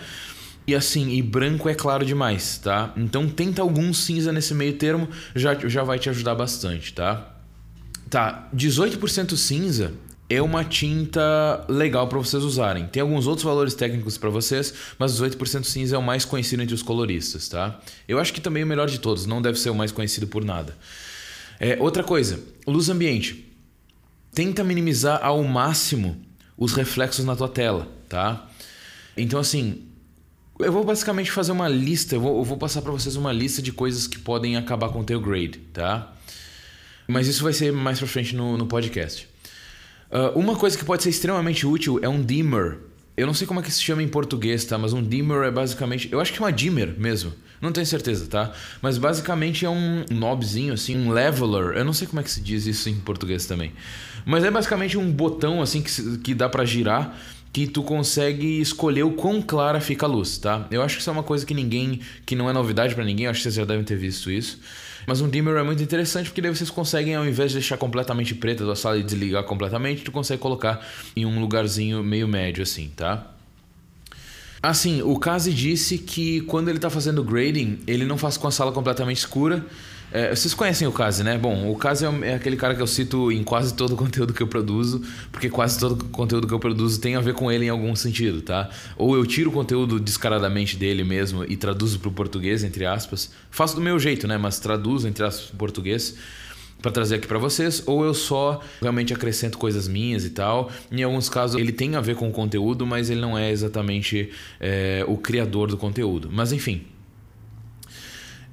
E 0.67 0.73
assim, 0.73 1.11
e 1.11 1.21
branco 1.21 1.69
é 1.69 1.75
claro 1.75 2.03
demais, 2.03 2.57
tá? 2.57 2.91
Então 2.97 3.29
tenta 3.29 3.61
algum 3.61 3.93
cinza 3.93 4.33
nesse 4.33 4.53
meio 4.53 4.73
termo, 4.73 5.07
já, 5.35 5.53
já 5.67 5.83
vai 5.83 5.99
te 5.99 6.09
ajudar 6.09 6.33
bastante, 6.33 6.91
tá? 6.91 7.33
Tá, 8.09 8.49
18% 8.53 9.35
cinza 9.37 9.93
é 10.29 10.41
uma 10.41 10.63
tinta 10.63 11.65
legal 11.70 12.08
para 12.08 12.17
vocês 12.17 12.44
usarem. 12.44 12.88
Tem 12.88 13.01
alguns 13.01 13.27
outros 13.27 13.44
valores 13.44 13.75
técnicos 13.75 14.17
para 14.17 14.29
vocês, 14.29 14.74
mas 14.98 15.13
18% 15.20 15.63
cinza 15.63 15.96
é 15.96 16.00
o 16.00 16.03
mais 16.03 16.25
conhecido 16.25 16.63
entre 16.63 16.74
os 16.74 16.82
coloristas, 16.82 17.48
tá? 17.48 17.79
Eu 18.08 18.20
acho 18.20 18.34
que 18.34 18.41
também 18.41 18.62
é 18.62 18.65
o 18.65 18.67
melhor 18.67 18.88
de 18.88 19.00
todos, 19.00 19.25
não 19.25 19.41
deve 19.41 19.60
ser 19.60 19.70
o 19.70 19.75
mais 19.75 19.91
conhecido 19.91 20.27
por 20.27 20.44
nada. 20.44 20.75
É, 21.60 21.77
outra 21.79 22.03
coisa, 22.03 22.39
luz 22.65 22.89
ambiente. 22.89 23.46
Tenta 24.34 24.63
minimizar 24.63 25.24
ao 25.24 25.44
máximo 25.44 26.20
os 26.58 26.74
reflexos 26.74 27.24
na 27.24 27.36
tua 27.36 27.48
tela, 27.48 27.88
tá? 28.10 28.50
Então 29.15 29.39
assim, 29.39 29.84
eu 30.60 30.72
vou 30.72 30.84
basicamente 30.84 31.32
fazer 31.32 31.51
uma 31.51 31.70
lista, 31.70 32.15
eu 32.15 32.22
vou, 32.22 32.39
eu 32.39 32.44
vou 32.44 32.58
passar 32.58 32.82
para 32.82 32.91
vocês 32.91 33.15
uma 33.15 33.32
lista 33.32 33.62
de 33.62 33.72
coisas 33.72 34.08
que 34.08 34.17
podem 34.17 34.58
acabar 34.58 34.89
com 34.89 35.01
o 35.01 35.03
teu 35.03 35.22
grade, 35.22 35.60
tá? 35.72 36.13
Mas 37.08 37.27
isso 37.27 37.44
vai 37.44 37.53
ser 37.53 37.72
mais 37.72 38.00
para 38.00 38.08
frente 38.08 38.36
no, 38.36 38.58
no 38.58 38.65
podcast. 38.65 39.34
Uh, 40.15 40.39
uma 40.39 40.55
coisa 40.55 40.77
que 40.77 40.86
pode 40.86 41.03
ser 41.03 41.10
extremamente 41.10 41.67
útil 41.67 42.00
é 42.01 42.07
um 42.07 42.24
dimmer. 42.24 42.77
Eu 43.17 43.27
não 43.27 43.34
sei 43.34 43.45
como 43.45 43.60
é 43.60 43.63
que 43.63 43.69
se 43.69 43.84
chama 43.84 44.01
em 44.01 44.07
português, 44.07 44.63
tá? 44.63 44.77
Mas 44.77 44.93
um 44.93 45.03
dimmer 45.03 45.43
é 45.43 45.51
basicamente. 45.51 46.07
Eu 46.10 46.22
acho 46.22 46.31
que 46.31 46.39
é 46.39 46.41
uma 46.41 46.53
dimmer 46.53 46.98
mesmo. 46.98 47.34
Não 47.60 47.74
tenho 47.74 47.86
certeza, 47.86 48.25
tá? 48.25 48.53
Mas 48.81 48.98
basicamente 48.98 49.65
é 49.65 49.69
um 49.69 50.05
knobzinho, 50.10 50.74
assim, 50.74 50.95
um 50.98 51.12
leveler. 51.12 51.75
Eu 51.75 51.84
não 51.84 51.91
sei 51.91 52.07
como 52.07 52.22
é 52.22 52.24
que 52.24 52.31
se 52.31 52.39
diz 52.39 52.65
isso 52.65 52.88
em 52.88 52.95
português 52.95 53.45
também. 53.45 53.74
Mas 54.25 54.45
é 54.45 54.51
basicamente 54.51 54.98
um 54.98 55.12
botão, 55.12 55.62
assim, 55.62 55.81
que, 55.81 56.17
que 56.19 56.34
dá 56.34 56.48
para 56.48 56.63
girar 56.63 57.17
que 57.51 57.67
tu 57.67 57.84
consegue 57.84 58.60
escolher 58.60 59.03
o 59.03 59.12
quão 59.12 59.41
clara 59.41 59.79
fica 59.79 60.05
a 60.05 60.10
luz, 60.10 60.38
tá? 60.38 60.67
Eu 60.69 60.81
acho 60.81 60.95
que 60.95 61.01
isso 61.01 61.10
é 61.10 61.13
uma 61.13 61.24
coisa 61.24 61.45
que 61.45 61.53
ninguém, 61.53 62.01
que 62.25 62.36
não 62.36 62.50
é 62.50 62.53
novidade 62.53 62.93
para 62.93 63.03
ninguém, 63.05 63.25
eu 63.25 63.31
acho 63.31 63.39
que 63.39 63.43
vocês 63.43 63.55
já 63.55 63.63
devem 63.63 63.84
ter 63.84 63.95
visto 63.95 64.29
isso. 64.29 64.60
Mas 65.07 65.21
um 65.21 65.29
dimmer 65.29 65.55
é 65.57 65.63
muito 65.63 65.81
interessante 65.83 66.27
porque 66.27 66.41
daí 66.41 66.53
vocês 66.53 66.69
conseguem, 66.69 67.15
ao 67.15 67.25
invés 67.25 67.51
de 67.51 67.57
deixar 67.57 67.77
completamente 67.77 68.33
preta 68.33 68.69
a 68.71 68.75
sala 68.75 68.97
e 68.97 69.03
desligar 69.03 69.43
completamente, 69.43 70.03
tu 70.03 70.12
consegue 70.12 70.41
colocar 70.41 70.85
em 71.15 71.25
um 71.25 71.39
lugarzinho 71.39 72.03
meio 72.03 72.27
médio 72.27 72.63
assim, 72.63 72.91
tá? 72.95 73.31
Assim, 74.62 75.03
o 75.03 75.19
Kazi 75.19 75.53
disse 75.53 76.00
que 76.00 76.41
quando 76.41 76.69
ele 76.69 76.79
está 76.79 76.89
fazendo 76.89 77.24
grading, 77.24 77.79
ele 77.85 78.03
não 78.03 78.17
faz 78.17 78.35
com 78.35 78.47
a 78.47 78.51
sala 78.51 78.71
completamente 78.71 79.17
escura. 79.17 79.63
É, 80.15 80.34
vocês 80.34 80.53
conhecem 80.53 80.88
o 80.88 80.93
Kazi, 80.93 81.25
né? 81.25 81.38
Bom, 81.38 81.69
o 81.69 81.75
Kazi 81.75 82.05
é, 82.05 82.29
é 82.29 82.36
aquele 82.36 82.55
cara 82.55 82.74
que 82.74 82.81
eu 82.81 82.88
cito 82.88 83.34
em 83.34 83.43
quase 83.43 83.74
todo 83.74 83.95
o 83.95 83.98
conteúdo 84.00 84.34
que 84.34 84.41
eu 84.41 84.48
produzo, 84.48 85.01
porque 85.29 85.50
quase 85.50 85.77
todo 85.77 86.03
o 86.03 86.05
conteúdo 86.05 86.48
que 86.48 86.53
eu 86.53 86.60
produzo 86.60 87.01
tem 87.01 87.17
a 87.17 87.19
ver 87.19 87.34
com 87.34 87.51
ele 87.51 87.65
em 87.65 87.69
algum 87.69 87.93
sentido, 87.98 88.41
tá? 88.41 88.69
Ou 88.98 89.13
eu 89.17 89.25
tiro 89.25 89.50
o 89.50 89.53
conteúdo 89.53 90.00
descaradamente 90.00 90.77
dele 90.77 91.03
mesmo 91.03 91.43
e 91.43 91.57
traduzo 91.57 92.00
para 92.00 92.07
o 92.07 92.13
português, 92.13 92.63
entre 92.63 92.86
aspas. 92.86 93.29
Faço 93.51 93.75
do 93.75 93.81
meu 93.81 94.00
jeito, 94.00 94.25
né? 94.25 94.38
Mas 94.38 94.57
traduzo, 94.57 95.05
entre 95.05 95.25
aspas, 95.25 95.48
para 95.48 95.57
português 95.57 96.15
para 96.81 96.91
trazer 96.91 97.15
aqui 97.15 97.27
para 97.27 97.39
vocês, 97.39 97.84
ou 97.86 98.05
eu 98.05 98.13
só 98.13 98.62
realmente 98.79 99.12
acrescento 99.12 99.57
coisas 99.57 99.86
minhas 99.86 100.24
e 100.24 100.29
tal. 100.29 100.72
Em 100.89 101.03
alguns 101.03 101.27
casos 101.27 101.60
ele 101.60 101.74
tem 101.74 101.95
a 101.95 102.01
ver 102.01 102.15
com 102.15 102.29
o 102.29 102.31
conteúdo, 102.31 102.86
mas 102.86 103.10
ele 103.10 103.19
não 103.19 103.38
é 103.38 103.51
exatamente 103.51 104.29
é, 104.62 105.03
o 105.07 105.17
criador 105.17 105.67
do 105.67 105.77
conteúdo. 105.77 106.29
Mas 106.31 106.53
enfim. 106.53 106.86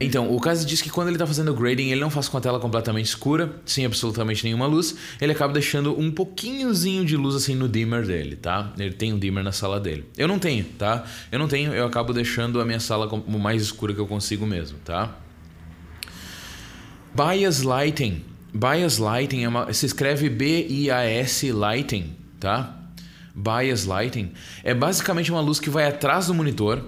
Então, 0.05 0.35
o 0.35 0.41
caso 0.41 0.67
diz 0.67 0.83
que 0.83 0.91
quando 0.91 1.09
ele 1.09 1.17
está 1.17 1.27
fazendo 1.27 1.55
grading, 1.55 1.91
ele 1.91 2.01
não 2.01 2.11
faz 2.11 2.29
com 2.29 2.37
a 2.37 2.41
tela 2.41 2.59
completamente 2.59 3.07
escura, 3.07 3.61
sem 3.65 3.85
absolutamente 3.85 4.45
nenhuma 4.45 4.67
luz, 4.67 4.97
ele 5.21 5.33
acaba 5.33 5.53
deixando 5.53 5.99
um 5.99 6.11
pouquinhozinho 6.11 7.05
de 7.05 7.17
luz 7.17 7.35
assim 7.35 7.55
no 7.55 7.69
dimmer 7.69 8.07
dele, 8.07 8.37
tá? 8.37 8.73
Ele 8.79 8.93
tem 8.93 9.13
um 9.13 9.19
dimmer 9.19 9.43
na 9.43 9.53
sala 9.53 9.81
dele. 9.81 10.05
Eu 10.17 10.29
não 10.29 10.39
tenho, 10.39 10.65
tá? 10.79 11.05
Eu 11.31 11.39
não 11.39 11.49
tenho, 11.49 11.73
eu 11.73 11.87
acabo 11.87 12.13
deixando 12.13 12.61
a 12.61 12.65
minha 12.65 12.81
sala 12.81 13.07
o 13.07 13.39
mais 13.39 13.63
escura 13.63 13.95
que 13.95 14.01
eu 14.01 14.07
consigo 14.07 14.47
mesmo, 14.47 14.79
tá? 14.85 15.17
Bias 17.15 17.63
Lighting. 17.63 18.25
Bias 18.55 18.99
Lighting 18.99 19.45
é 19.45 19.49
uma, 19.49 19.73
se 19.73 19.87
escreve 19.87 20.29
B-I-A-S 20.29 21.53
Lighting, 21.53 22.17
tá? 22.41 22.79
Bias 23.35 23.85
Lighting 23.85 24.33
é 24.63 24.75
basicamente 24.75 25.31
uma 25.31 25.41
luz 25.41 25.59
que 25.59 25.71
vai 25.71 25.87
atrás 25.87 26.27
do 26.27 26.35
monitor. 26.35 26.83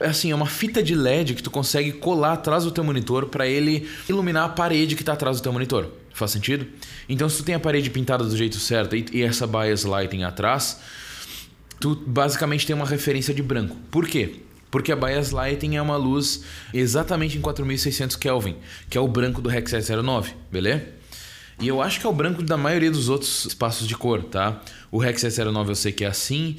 É 0.00 0.06
assim, 0.06 0.30
é 0.30 0.34
uma 0.34 0.46
fita 0.46 0.82
de 0.82 0.94
LED 0.94 1.34
que 1.34 1.42
tu 1.42 1.50
consegue 1.50 1.92
colar 1.92 2.32
atrás 2.32 2.64
do 2.64 2.70
teu 2.70 2.82
monitor 2.82 3.26
para 3.26 3.46
ele 3.46 3.88
iluminar 4.08 4.46
a 4.46 4.48
parede 4.48 4.96
que 4.96 5.02
está 5.02 5.12
atrás 5.12 5.36
do 5.36 5.42
teu 5.42 5.52
monitor. 5.52 5.90
Faz 6.12 6.30
sentido? 6.30 6.66
Então, 7.08 7.28
se 7.28 7.36
tu 7.36 7.44
tem 7.44 7.54
a 7.54 7.60
parede 7.60 7.90
pintada 7.90 8.24
do 8.24 8.36
jeito 8.36 8.56
certo 8.56 8.96
e, 8.96 9.04
e 9.12 9.22
essa 9.22 9.46
bias 9.46 9.84
lighting 9.84 10.22
atrás, 10.22 10.80
tu 11.78 11.94
basicamente 12.06 12.66
tem 12.66 12.74
uma 12.74 12.86
referência 12.86 13.32
de 13.34 13.42
branco. 13.42 13.76
Por 13.90 14.06
quê? 14.06 14.40
Porque 14.70 14.92
a 14.92 14.96
Bias 14.96 15.32
Lighting 15.32 15.76
é 15.76 15.82
uma 15.82 15.96
luz 15.96 16.44
exatamente 16.72 17.36
em 17.36 17.40
4600 17.40 18.16
Kelvin, 18.16 18.56
que 18.88 18.96
é 18.96 19.00
o 19.00 19.08
branco 19.08 19.42
do 19.42 19.48
REC 19.48 19.68
709, 19.68 20.32
beleza? 20.50 20.84
E 21.60 21.66
eu 21.68 21.82
acho 21.82 22.00
que 22.00 22.06
é 22.06 22.08
o 22.08 22.12
branco 22.12 22.42
da 22.42 22.56
maioria 22.56 22.90
dos 22.90 23.08
outros 23.08 23.46
espaços 23.46 23.86
de 23.86 23.96
cor, 23.96 24.22
tá? 24.22 24.62
O 24.90 24.98
REC 24.98 25.18
709 25.18 25.72
eu 25.72 25.74
sei 25.74 25.92
que 25.92 26.04
é 26.04 26.08
assim. 26.08 26.56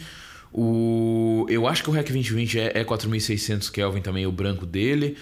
O... 0.53 1.46
Eu 1.50 1.67
acho 1.67 1.84
que 1.84 1.89
o 1.89 1.93
REC 1.93 2.08
2020 2.08 2.60
é, 2.60 2.72
é 2.79 2.84
4600 2.84 3.70
Kelvin 3.70 4.01
também, 4.01 4.25
o 4.25 4.31
branco 4.31 4.65
dele. 4.65 5.17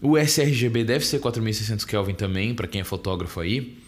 O 0.00 0.18
sRGB 0.18 0.84
deve 0.84 1.06
ser 1.06 1.18
4600 1.18 1.84
Kelvin 1.84 2.14
também, 2.14 2.54
para 2.54 2.66
quem 2.66 2.80
é 2.80 2.84
fotógrafo 2.84 3.40
aí. 3.40 3.78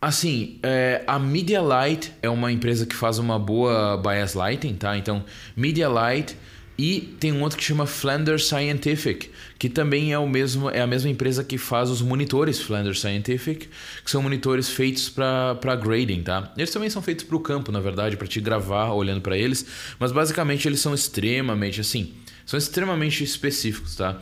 Assim, 0.00 0.58
é, 0.62 1.02
a 1.06 1.18
Media 1.18 1.62
Light 1.62 2.12
é 2.20 2.28
uma 2.28 2.50
empresa 2.50 2.84
que 2.84 2.94
faz 2.94 3.18
uma 3.18 3.38
boa 3.38 3.96
bias 3.96 4.34
lighting, 4.34 4.74
tá? 4.74 4.98
Então, 4.98 5.24
Media 5.56 5.88
Light 5.88 6.36
e 6.78 7.14
tem 7.20 7.32
um 7.32 7.42
outro 7.42 7.58
que 7.58 7.64
chama 7.64 7.86
Flanders 7.86 8.48
Scientific, 8.48 9.30
que 9.58 9.68
também 9.68 10.12
é, 10.12 10.18
o 10.18 10.26
mesmo, 10.26 10.70
é 10.70 10.80
a 10.80 10.86
mesma 10.86 11.10
empresa 11.10 11.44
que 11.44 11.58
faz 11.58 11.90
os 11.90 12.00
monitores 12.00 12.60
Flanders 12.60 13.00
Scientific, 13.00 13.68
que 14.04 14.10
são 14.10 14.22
monitores 14.22 14.68
feitos 14.68 15.08
para 15.08 15.76
grading, 15.76 16.22
tá? 16.22 16.52
Eles 16.56 16.70
também 16.70 16.88
são 16.88 17.02
feitos 17.02 17.24
para 17.24 17.36
o 17.36 17.40
campo, 17.40 17.70
na 17.70 17.80
verdade, 17.80 18.16
para 18.16 18.26
te 18.26 18.40
gravar 18.40 18.92
olhando 18.92 19.20
para 19.20 19.36
eles, 19.36 19.66
mas 19.98 20.12
basicamente 20.12 20.66
eles 20.66 20.80
são 20.80 20.94
extremamente 20.94 21.80
assim, 21.80 22.14
são 22.46 22.58
extremamente 22.58 23.22
específicos, 23.22 23.96
tá? 23.96 24.20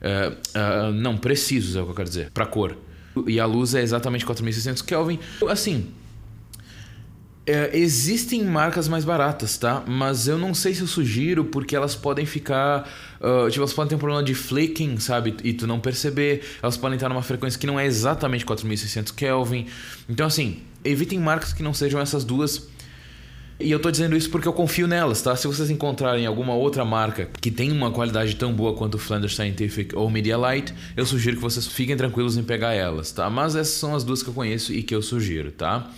Uh, 0.00 0.88
uh, 0.90 0.92
não, 0.92 1.16
precisos 1.16 1.76
é 1.76 1.80
o 1.80 1.84
que 1.84 1.90
eu 1.90 1.94
quero 1.96 2.08
dizer, 2.08 2.30
para 2.30 2.44
cor. 2.44 2.76
E 3.26 3.40
a 3.40 3.46
luz 3.46 3.74
é 3.74 3.80
exatamente 3.80 4.26
4600 4.26 4.82
Kelvin. 4.82 5.18
Assim, 5.48 5.86
é, 7.46 7.70
existem 7.78 8.42
marcas 8.44 8.88
mais 8.88 9.04
baratas, 9.04 9.56
tá? 9.56 9.82
Mas 9.86 10.26
eu 10.26 10.36
não 10.36 10.52
sei 10.52 10.74
se 10.74 10.80
eu 10.80 10.86
sugiro 10.86 11.44
porque 11.44 11.76
elas 11.76 11.94
podem 11.94 12.26
ficar. 12.26 12.88
Uh, 13.20 13.48
tipo, 13.48 13.60
elas 13.60 13.72
podem 13.72 13.90
ter 13.90 13.94
um 13.94 13.98
problema 13.98 14.22
de 14.22 14.34
flicking, 14.34 14.98
sabe? 14.98 15.36
E 15.44 15.52
tu 15.52 15.64
não 15.66 15.78
perceber. 15.78 16.42
Elas 16.60 16.76
podem 16.76 16.96
estar 16.96 17.08
numa 17.08 17.22
frequência 17.22 17.58
que 17.58 17.66
não 17.66 17.78
é 17.78 17.86
exatamente 17.86 18.44
4600 18.44 19.12
Kelvin. 19.12 19.66
Então, 20.08 20.26
assim, 20.26 20.58
evitem 20.84 21.20
marcas 21.20 21.52
que 21.52 21.62
não 21.62 21.72
sejam 21.72 22.00
essas 22.00 22.24
duas. 22.24 22.68
E 23.60 23.70
eu 23.70 23.78
tô 23.78 23.90
dizendo 23.90 24.16
isso 24.16 24.28
porque 24.28 24.46
eu 24.46 24.52
confio 24.52 24.88
nelas, 24.88 25.22
tá? 25.22 25.34
Se 25.34 25.46
vocês 25.46 25.70
encontrarem 25.70 26.26
alguma 26.26 26.52
outra 26.52 26.84
marca 26.84 27.30
que 27.40 27.50
tem 27.50 27.72
uma 27.72 27.90
qualidade 27.90 28.34
tão 28.36 28.52
boa 28.52 28.74
quanto 28.74 28.96
o 28.96 28.98
Flanders 28.98 29.34
Scientific 29.34 29.96
ou 29.96 30.10
Media 30.10 30.36
Light, 30.36 30.74
eu 30.94 31.06
sugiro 31.06 31.36
que 31.36 31.42
vocês 31.42 31.66
fiquem 31.66 31.96
tranquilos 31.96 32.36
em 32.36 32.42
pegar 32.42 32.74
elas, 32.74 33.12
tá? 33.12 33.30
Mas 33.30 33.56
essas 33.56 33.74
são 33.74 33.94
as 33.94 34.04
duas 34.04 34.22
que 34.22 34.28
eu 34.28 34.34
conheço 34.34 34.74
e 34.74 34.82
que 34.82 34.94
eu 34.94 35.00
sugiro, 35.00 35.52
tá? 35.52 35.90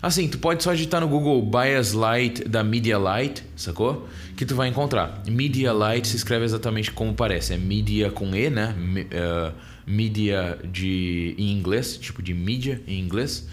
Assim, 0.00 0.28
tu 0.28 0.38
pode 0.38 0.62
só 0.62 0.72
digitar 0.72 1.00
no 1.00 1.08
Google 1.08 1.42
Bias 1.42 1.92
Light 1.92 2.44
da 2.44 2.62
Media 2.62 2.98
Light, 2.98 3.44
sacou? 3.56 4.08
Que 4.36 4.46
tu 4.46 4.54
vai 4.54 4.68
encontrar. 4.68 5.22
Media 5.26 5.72
Light 5.72 6.06
se 6.06 6.16
escreve 6.16 6.44
exatamente 6.44 6.92
como 6.92 7.14
parece. 7.14 7.54
É 7.54 7.56
media 7.56 8.10
com 8.10 8.34
E, 8.34 8.48
né? 8.48 8.74
Uh, 8.78 9.52
media 9.84 10.58
de, 10.70 11.34
em 11.36 11.50
inglês, 11.50 11.96
tipo 11.96 12.22
de 12.22 12.32
mídia 12.32 12.80
em 12.86 13.00
inglês. 13.00 13.48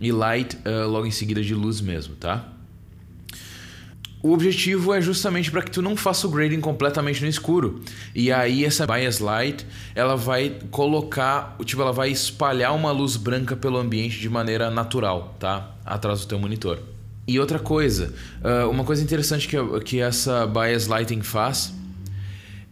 E 0.00 0.12
light 0.12 0.56
uh, 0.56 0.88
logo 0.88 1.06
em 1.06 1.10
seguida 1.10 1.42
de 1.42 1.54
luz 1.54 1.80
mesmo, 1.80 2.14
tá? 2.14 2.52
O 4.20 4.32
objetivo 4.32 4.92
é 4.92 5.00
justamente 5.00 5.50
para 5.50 5.62
que 5.62 5.70
tu 5.70 5.80
não 5.80 5.96
faça 5.96 6.26
o 6.26 6.30
grading 6.30 6.60
completamente 6.60 7.22
no 7.22 7.28
escuro. 7.28 7.82
E 8.14 8.32
aí 8.32 8.64
essa 8.64 8.84
bias 8.84 9.20
light, 9.20 9.64
ela 9.94 10.16
vai 10.16 10.56
colocar, 10.70 11.56
tipo, 11.64 11.80
ela 11.80 11.92
vai 11.92 12.10
espalhar 12.10 12.74
uma 12.74 12.90
luz 12.90 13.16
branca 13.16 13.54
pelo 13.54 13.78
ambiente 13.78 14.18
de 14.18 14.28
maneira 14.28 14.70
natural, 14.70 15.36
tá? 15.38 15.70
Atrás 15.86 16.20
do 16.20 16.26
teu 16.26 16.38
monitor. 16.38 16.80
E 17.28 17.38
outra 17.38 17.58
coisa, 17.58 18.12
ah, 18.42 18.66
uma 18.68 18.84
coisa 18.84 19.02
interessante 19.02 19.46
que, 19.46 19.56
que 19.84 20.00
essa 20.00 20.46
bias 20.46 20.88
lighting 20.88 21.22
faz 21.22 21.72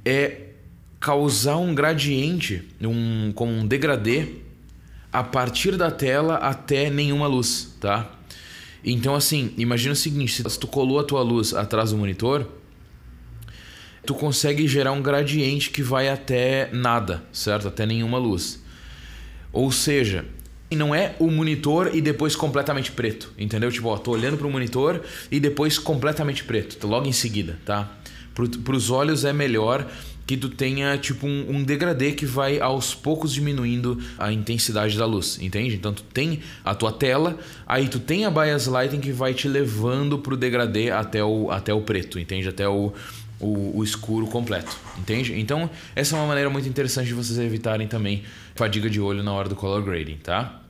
é 0.04 0.46
causar 0.98 1.58
um 1.58 1.74
gradiente, 1.74 2.66
um, 2.80 3.32
como 3.34 3.52
um 3.52 3.66
degradê, 3.66 4.28
a 5.12 5.22
partir 5.22 5.76
da 5.76 5.90
tela 5.90 6.36
até 6.36 6.90
nenhuma 6.90 7.26
luz, 7.26 7.76
tá? 7.80 8.10
Então, 8.86 9.16
assim, 9.16 9.52
imagina 9.58 9.92
o 9.92 9.96
seguinte: 9.96 10.48
se 10.48 10.58
tu 10.60 10.68
colou 10.68 11.00
a 11.00 11.04
tua 11.04 11.20
luz 11.20 11.52
atrás 11.52 11.90
do 11.90 11.96
monitor, 11.96 12.46
tu 14.06 14.14
consegue 14.14 14.68
gerar 14.68 14.92
um 14.92 15.02
gradiente 15.02 15.70
que 15.70 15.82
vai 15.82 16.08
até 16.08 16.70
nada, 16.72 17.24
certo? 17.32 17.66
Até 17.66 17.84
nenhuma 17.84 18.16
luz. 18.16 18.62
Ou 19.52 19.72
seja, 19.72 20.24
não 20.70 20.94
é 20.94 21.16
o 21.18 21.30
monitor 21.30 21.90
e 21.92 22.00
depois 22.00 22.36
completamente 22.36 22.92
preto, 22.92 23.32
entendeu? 23.36 23.72
Tipo, 23.72 23.88
ó, 23.88 23.96
tô 23.96 24.12
olhando 24.12 24.38
para 24.38 24.46
o 24.46 24.50
monitor 24.50 25.02
e 25.30 25.40
depois 25.40 25.78
completamente 25.78 26.44
preto, 26.44 26.86
logo 26.86 27.08
em 27.08 27.12
seguida, 27.12 27.58
tá? 27.64 27.90
Para 28.34 28.76
os 28.76 28.90
olhos 28.90 29.24
é 29.24 29.32
melhor 29.32 29.90
que 30.26 30.36
tu 30.36 30.48
tenha 30.48 30.98
tipo 30.98 31.26
um, 31.26 31.56
um, 31.56 31.62
degradê 31.62 32.12
que 32.12 32.26
vai 32.26 32.60
aos 32.60 32.94
poucos 32.94 33.32
diminuindo 33.32 33.98
a 34.18 34.32
intensidade 34.32 34.98
da 34.98 35.06
luz, 35.06 35.38
entende? 35.40 35.76
Então 35.76 35.92
tu 35.92 36.02
tem 36.02 36.40
a 36.64 36.74
tua 36.74 36.90
tela, 36.90 37.38
aí 37.66 37.88
tu 37.88 38.00
tem 38.00 38.24
a 38.24 38.30
bias 38.30 38.66
lighting 38.66 39.00
que 39.00 39.12
vai 39.12 39.32
te 39.32 39.46
levando 39.46 40.18
pro 40.18 40.36
degradê 40.36 40.90
até 40.90 41.22
o, 41.22 41.50
até 41.50 41.72
o 41.72 41.80
preto, 41.80 42.18
entende? 42.18 42.48
Até 42.48 42.68
o, 42.68 42.92
o, 43.38 43.78
o, 43.78 43.84
escuro 43.84 44.26
completo, 44.26 44.76
entende? 44.98 45.38
Então 45.38 45.70
essa 45.94 46.16
é 46.16 46.18
uma 46.18 46.26
maneira 46.26 46.50
muito 46.50 46.68
interessante 46.68 47.06
de 47.06 47.14
vocês 47.14 47.38
evitarem 47.38 47.86
também 47.86 48.24
fadiga 48.56 48.90
de 48.90 49.00
olho 49.00 49.22
na 49.22 49.32
hora 49.32 49.48
do 49.48 49.54
color 49.54 49.82
grading, 49.82 50.16
tá? 50.16 50.60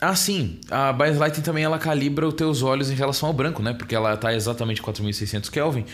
Ah, 0.00 0.14
sim. 0.14 0.58
A 0.70 0.92
bias 0.92 1.18
lighting 1.18 1.40
também 1.40 1.64
ela 1.64 1.78
calibra 1.78 2.26
os 2.26 2.34
teus 2.34 2.62
olhos 2.62 2.90
em 2.90 2.94
relação 2.94 3.28
ao 3.28 3.32
branco, 3.32 3.62
né? 3.62 3.72
Porque 3.72 3.94
ela 3.94 4.14
está 4.14 4.32
exatamente 4.32 4.80
4600 4.80 5.50
Kelvin. 5.50 5.84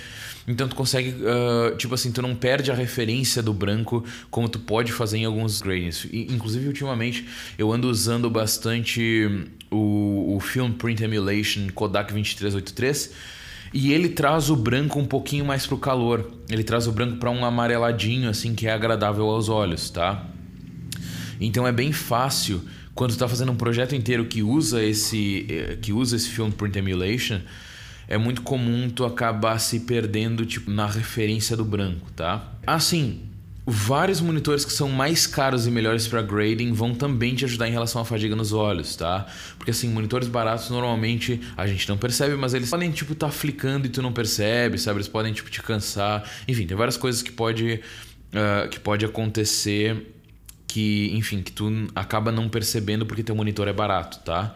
Então 0.47 0.69
tu 0.69 0.77
consegue, 0.77 1.15
uh, 1.23 1.75
tipo 1.77 1.95
assim, 1.95 2.13
tu 2.13 2.21
não 2.21 2.35
perde 2.35 2.71
a 2.71 2.75
referência 2.75 3.43
do 3.43 3.55
branco 3.55 4.05
como 4.31 4.47
tu 4.47 4.59
pode 4.59 4.93
fazer 4.93 5.19
em 5.19 5.25
alguns 5.25 5.63
gradients. 5.63 6.07
inclusive, 6.13 6.67
ultimamente, 6.67 7.27
eu 7.57 7.73
ando 7.73 7.89
usando 7.89 8.29
bastante 8.29 9.47
o, 9.71 10.37
o 10.37 10.41
Film 10.41 10.73
Print 10.73 11.03
Emulation 11.03 11.69
Kodak 11.75 12.13
2383 12.13 13.11
e 13.73 13.91
ele 13.91 14.11
traz 14.11 14.51
o 14.51 14.57
branco 14.57 14.99
um 15.01 15.07
pouquinho 15.07 15.47
mais 15.47 15.67
pro 15.67 15.79
calor. 15.79 16.31
Ele 16.51 16.63
traz 16.63 16.87
o 16.87 16.93
branco 16.93 17.17
para 17.17 17.31
um 17.31 17.43
amareladinho, 17.43 18.29
assim, 18.29 18.55
que 18.55 18.67
é 18.67 18.73
agradável 18.73 19.25
aos 19.25 19.49
olhos, 19.49 19.89
tá? 19.89 20.27
Então 21.41 21.67
é 21.67 21.73
bem 21.73 21.91
fácil 21.91 22.63
quando 22.95 23.13
tu 23.13 23.19
tá 23.19 23.29
fazendo 23.29 23.53
um 23.53 23.57
projeto 23.57 23.95
inteiro 23.95 24.25
que 24.27 24.43
usa 24.43 24.83
esse 24.83 25.47
eh, 25.49 25.79
que 25.81 25.93
usa 25.93 26.17
esse 26.17 26.29
film 26.29 26.51
print 26.51 26.79
emulation, 26.79 27.41
é 28.07 28.17
muito 28.17 28.43
comum 28.43 28.89
tu 28.89 29.05
acabar 29.05 29.59
se 29.59 29.81
perdendo 29.81 30.45
tipo 30.47 30.71
na 30.71 30.87
referência 30.87 31.57
do 31.57 31.65
branco, 31.65 32.11
tá? 32.13 32.53
Assim, 32.67 33.21
Vários 33.67 34.21
monitores 34.21 34.63
que 34.63 34.73
são 34.75 34.91
mais 34.91 35.27
caros 35.27 35.67
e 35.67 35.71
melhores 35.71 36.07
para 36.07 36.21
grading 36.21 36.71
vão 36.75 36.95
também 36.95 37.35
te 37.35 37.47
ajudar 37.47 37.67
em 37.67 37.71
relação 37.71 38.03
à 38.03 38.05
fadiga 38.05 38.37
nos 38.37 38.53
olhos, 38.53 38.95
tá? 38.95 39.27
Porque 39.57 39.71
assim, 39.71 39.89
monitores 39.89 40.29
baratos 40.29 40.69
normalmente 40.69 41.41
a 41.57 41.67
gente 41.67 41.89
não 41.89 41.97
percebe, 41.97 42.37
mas 42.37 42.53
eles 42.53 42.69
podem 42.69 42.91
tipo 42.91 43.15
tá 43.15 43.31
flicando 43.31 43.87
e 43.87 43.89
tu 43.89 44.03
não 44.03 44.13
percebe, 44.13 44.77
sabe? 44.77 44.99
Eles 44.99 45.09
podem 45.09 45.33
tipo 45.33 45.51
te 45.51 45.63
cansar. 45.63 46.31
Enfim, 46.47 46.67
tem 46.67 46.77
várias 46.77 46.99
coisas 46.99 47.23
que 47.23 47.33
pode 47.33 47.81
uh, 48.35 48.69
que 48.69 48.79
pode 48.79 49.07
acontecer 49.07 50.14
que, 50.75 51.11
enfim, 51.15 51.43
que 51.43 51.53
tu 51.53 51.89
acaba 51.95 52.33
não 52.33 52.49
percebendo 52.49 53.07
porque 53.07 53.23
teu 53.23 53.35
monitor 53.35 53.69
é 53.69 53.73
barato, 53.73 54.19
tá? 54.21 54.55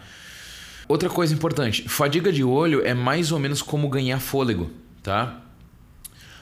Outra 0.88 1.08
coisa 1.08 1.32
importante, 1.32 1.88
fadiga 1.88 2.32
de 2.32 2.42
olho 2.42 2.84
é 2.84 2.94
mais 2.94 3.30
ou 3.30 3.38
menos 3.38 3.62
como 3.62 3.88
ganhar 3.88 4.18
fôlego, 4.18 4.70
tá? 5.02 5.42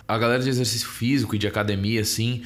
a 0.08 0.18
galera 0.18 0.42
de 0.42 0.48
exercício 0.48 0.88
físico 0.88 1.34
e 1.34 1.38
de 1.38 1.46
academia, 1.46 2.00
assim, 2.00 2.42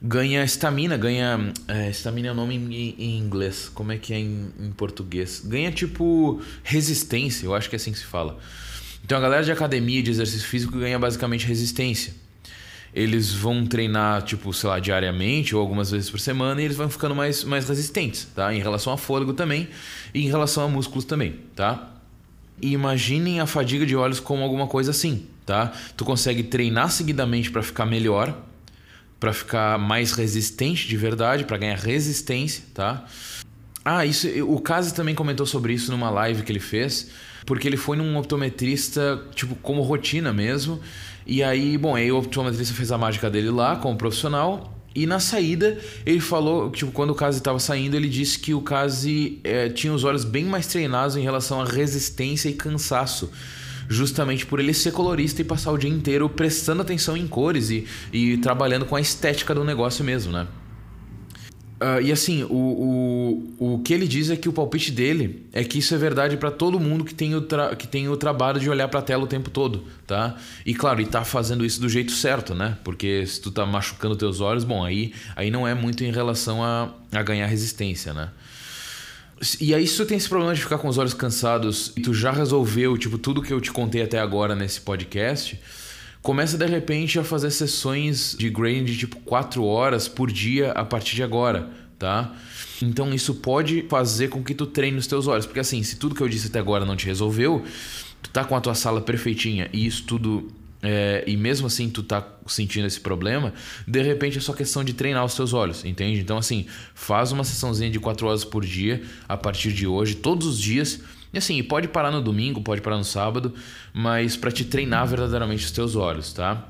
ganha 0.00 0.44
estamina, 0.44 0.96
ganha. 0.96 1.52
Estamina 1.90 2.28
é, 2.28 2.30
é 2.30 2.32
o 2.32 2.34
nome 2.34 2.54
em, 2.54 2.94
em, 2.98 3.18
inglês. 3.18 3.70
Como 3.74 3.90
é 3.92 3.98
que 3.98 4.12
é 4.12 4.18
em, 4.18 4.52
em, 4.60 4.70
português? 4.72 5.42
Ganha 5.44 5.72
tipo 5.72 6.40
resistência, 6.62 7.46
eu 7.46 7.54
acho 7.54 7.68
que 7.68 7.74
é 7.74 7.78
assim 7.78 7.92
que 7.92 7.98
se 7.98 8.04
fala. 8.04 8.38
Então 9.04 9.18
a 9.18 9.20
galera 9.20 9.42
de 9.42 9.50
academia 9.50 10.02
de 10.02 10.10
exercício 10.10 10.46
físico 10.46 10.78
ganha 10.78 10.98
basicamente 10.98 11.46
resistência. 11.46 12.14
Eles 12.94 13.32
vão 13.32 13.64
treinar, 13.66 14.22
tipo, 14.22 14.52
sei 14.52 14.68
lá, 14.68 14.78
diariamente 14.80 15.54
ou 15.54 15.60
algumas 15.60 15.90
vezes 15.90 16.10
por 16.10 16.18
semana 16.18 16.60
e 16.60 16.64
eles 16.64 16.76
vão 16.76 16.88
ficando 16.88 17.14
mais, 17.14 17.44
mais 17.44 17.68
resistentes, 17.68 18.26
tá? 18.34 18.52
Em 18.52 18.60
relação 18.60 18.92
a 18.92 18.96
fôlego 18.96 19.32
também 19.32 19.68
e 20.12 20.24
em 20.24 20.28
relação 20.28 20.64
a 20.64 20.68
músculos 20.68 21.04
também, 21.04 21.36
tá? 21.54 21.94
E 22.60 22.72
imaginem 22.72 23.40
a 23.40 23.46
fadiga 23.46 23.86
de 23.86 23.96
olhos 23.96 24.20
como 24.20 24.42
alguma 24.42 24.66
coisa 24.66 24.90
assim 24.90 25.26
tá? 25.50 25.72
Tu 25.96 26.04
consegue 26.04 26.44
treinar 26.44 26.92
seguidamente 26.92 27.50
para 27.50 27.60
ficar 27.60 27.84
melhor, 27.84 28.32
para 29.18 29.32
ficar 29.32 29.76
mais 29.80 30.12
resistente 30.12 30.86
de 30.86 30.96
verdade, 30.96 31.44
para 31.44 31.58
ganhar 31.58 31.76
resistência, 31.76 32.62
tá? 32.72 33.04
Ah, 33.84 34.06
isso, 34.06 34.28
o 34.44 34.60
Kazi 34.60 34.94
também 34.94 35.12
comentou 35.12 35.44
sobre 35.44 35.72
isso 35.72 35.90
numa 35.90 36.08
live 36.08 36.44
que 36.44 36.52
ele 36.52 36.60
fez, 36.60 37.10
porque 37.44 37.66
ele 37.66 37.76
foi 37.76 37.96
num 37.96 38.16
optometrista, 38.16 39.20
tipo, 39.34 39.56
como 39.56 39.82
rotina 39.82 40.32
mesmo. 40.32 40.80
E 41.26 41.42
aí, 41.42 41.76
bom, 41.78 41.94
aí 41.94 42.10
o 42.10 42.18
optometrista 42.18 42.74
fez 42.74 42.90
a 42.90 42.98
mágica 42.98 43.30
dele 43.30 43.50
lá 43.50 43.76
como 43.76 43.96
profissional. 43.96 44.76
E 44.94 45.06
na 45.06 45.20
saída, 45.20 45.78
ele 46.04 46.20
falou, 46.20 46.70
tipo, 46.70 46.90
quando 46.90 47.10
o 47.10 47.14
Kazi 47.14 47.38
estava 47.38 47.60
saindo, 47.60 47.94
ele 47.94 48.08
disse 48.08 48.38
que 48.38 48.52
o 48.52 48.60
Kazi 48.60 49.38
é, 49.44 49.68
tinha 49.68 49.92
os 49.92 50.02
olhos 50.02 50.24
bem 50.24 50.44
mais 50.44 50.66
treinados 50.66 51.16
em 51.16 51.22
relação 51.22 51.60
à 51.60 51.64
resistência 51.64 52.48
e 52.48 52.54
cansaço 52.54 53.30
justamente 53.88 54.46
por 54.46 54.60
ele 54.60 54.72
ser 54.72 54.92
colorista 54.92 55.42
e 55.42 55.44
passar 55.44 55.72
o 55.72 55.76
dia 55.76 55.90
inteiro 55.90 56.28
prestando 56.28 56.80
atenção 56.80 57.16
em 57.16 57.26
cores 57.26 57.70
e, 57.70 57.86
e 58.12 58.36
trabalhando 58.38 58.86
com 58.86 58.94
a 58.94 59.00
estética 59.00 59.52
do 59.52 59.64
negócio 59.64 60.04
mesmo, 60.04 60.32
né? 60.32 60.46
Uh, 61.80 62.02
e 62.02 62.12
assim, 62.12 62.42
o, 62.44 63.54
o, 63.58 63.74
o 63.74 63.78
que 63.78 63.94
ele 63.94 64.06
diz 64.06 64.28
é 64.28 64.36
que 64.36 64.50
o 64.50 64.52
palpite 64.52 64.92
dele 64.92 65.46
é 65.50 65.64
que 65.64 65.78
isso 65.78 65.94
é 65.94 65.98
verdade 65.98 66.36
para 66.36 66.50
todo 66.50 66.78
mundo 66.78 67.06
que 67.06 67.14
tem, 67.14 67.34
o 67.34 67.46
que 67.74 67.88
tem 67.88 68.06
o 68.06 68.18
trabalho 68.18 68.60
de 68.60 68.68
olhar 68.68 68.86
para 68.88 69.00
a 69.00 69.02
tela 69.02 69.24
o 69.24 69.26
tempo 69.26 69.48
todo, 69.48 69.84
tá? 70.06 70.36
E 70.66 70.74
claro, 70.74 71.00
e 71.00 71.06
tá 71.06 71.24
fazendo 71.24 71.64
isso 71.64 71.80
do 71.80 71.88
jeito 71.88 72.12
certo, 72.12 72.54
né? 72.54 72.76
Porque 72.84 73.24
se 73.26 73.40
tu 73.40 73.50
tá 73.50 73.64
machucando 73.64 74.14
teus 74.14 74.42
olhos, 74.42 74.62
bom, 74.62 74.84
aí, 74.84 75.14
aí 75.34 75.50
não 75.50 75.66
é 75.66 75.72
muito 75.72 76.04
em 76.04 76.12
relação 76.12 76.62
a, 76.62 76.90
a 77.10 77.22
ganhar 77.22 77.46
resistência, 77.46 78.12
né? 78.12 78.28
E 79.58 79.74
aí, 79.74 79.86
se 79.86 79.96
tu 79.96 80.04
tem 80.04 80.18
esse 80.18 80.28
problema 80.28 80.54
de 80.54 80.60
ficar 80.60 80.76
com 80.76 80.86
os 80.86 80.98
olhos 80.98 81.14
cansados 81.14 81.94
e 81.96 82.02
tu 82.02 82.12
já 82.12 82.30
resolveu, 82.30 82.98
tipo, 82.98 83.16
tudo 83.16 83.40
que 83.40 83.50
eu 83.50 83.58
te 83.58 83.72
contei 83.72 84.02
até 84.02 84.18
agora 84.18 84.54
nesse 84.54 84.82
podcast, 84.82 85.58
começa 86.22 86.58
de 86.58 86.66
repente 86.66 87.18
a 87.18 87.24
fazer 87.24 87.50
sessões 87.50 88.36
de 88.38 88.50
grading 88.50 88.84
de 88.84 88.96
tipo 88.96 89.16
4 89.20 89.64
horas 89.64 90.08
por 90.08 90.30
dia 90.30 90.72
a 90.72 90.84
partir 90.84 91.16
de 91.16 91.22
agora, 91.22 91.70
tá? 91.98 92.34
Então 92.82 93.12
isso 93.12 93.34
pode 93.36 93.84
fazer 93.88 94.28
com 94.28 94.42
que 94.42 94.54
tu 94.54 94.66
treine 94.66 94.98
os 94.98 95.06
teus 95.06 95.26
olhos, 95.26 95.46
porque 95.46 95.60
assim, 95.60 95.82
se 95.82 95.96
tudo 95.96 96.14
que 96.14 96.22
eu 96.22 96.28
disse 96.28 96.48
até 96.48 96.58
agora 96.58 96.84
não 96.84 96.96
te 96.96 97.06
resolveu, 97.06 97.64
tu 98.22 98.30
tá 98.30 98.44
com 98.44 98.56
a 98.56 98.60
tua 98.60 98.74
sala 98.74 99.00
perfeitinha 99.00 99.68
e 99.72 99.86
isso 99.86 100.04
tudo 100.04 100.50
é, 100.82 101.24
e 101.26 101.36
mesmo 101.36 101.66
assim 101.66 101.90
tu 101.90 102.02
tá 102.02 102.26
sentindo 102.46 102.86
esse 102.86 103.00
problema, 103.00 103.52
de 103.86 104.02
repente 104.02 104.38
é 104.38 104.40
só 104.40 104.52
questão 104.52 104.82
de 104.82 104.94
treinar 104.94 105.24
os 105.24 105.34
teus 105.34 105.52
olhos, 105.52 105.84
entende? 105.84 106.20
Então 106.20 106.38
assim, 106.38 106.66
faz 106.94 107.32
uma 107.32 107.44
sessãozinha 107.44 107.90
de 107.90 108.00
4 108.00 108.26
horas 108.26 108.44
por 108.44 108.64
dia 108.64 109.02
a 109.28 109.36
partir 109.36 109.72
de 109.72 109.86
hoje, 109.86 110.14
todos 110.16 110.46
os 110.46 110.60
dias. 110.60 111.00
E 111.32 111.38
assim, 111.38 111.62
pode 111.62 111.88
parar 111.88 112.10
no 112.10 112.20
domingo, 112.20 112.60
pode 112.60 112.80
parar 112.80 112.96
no 112.96 113.04
sábado, 113.04 113.54
mas 113.92 114.36
para 114.36 114.50
te 114.50 114.64
treinar 114.64 115.06
verdadeiramente 115.06 115.64
os 115.64 115.70
teus 115.70 115.94
olhos, 115.94 116.32
tá? 116.32 116.68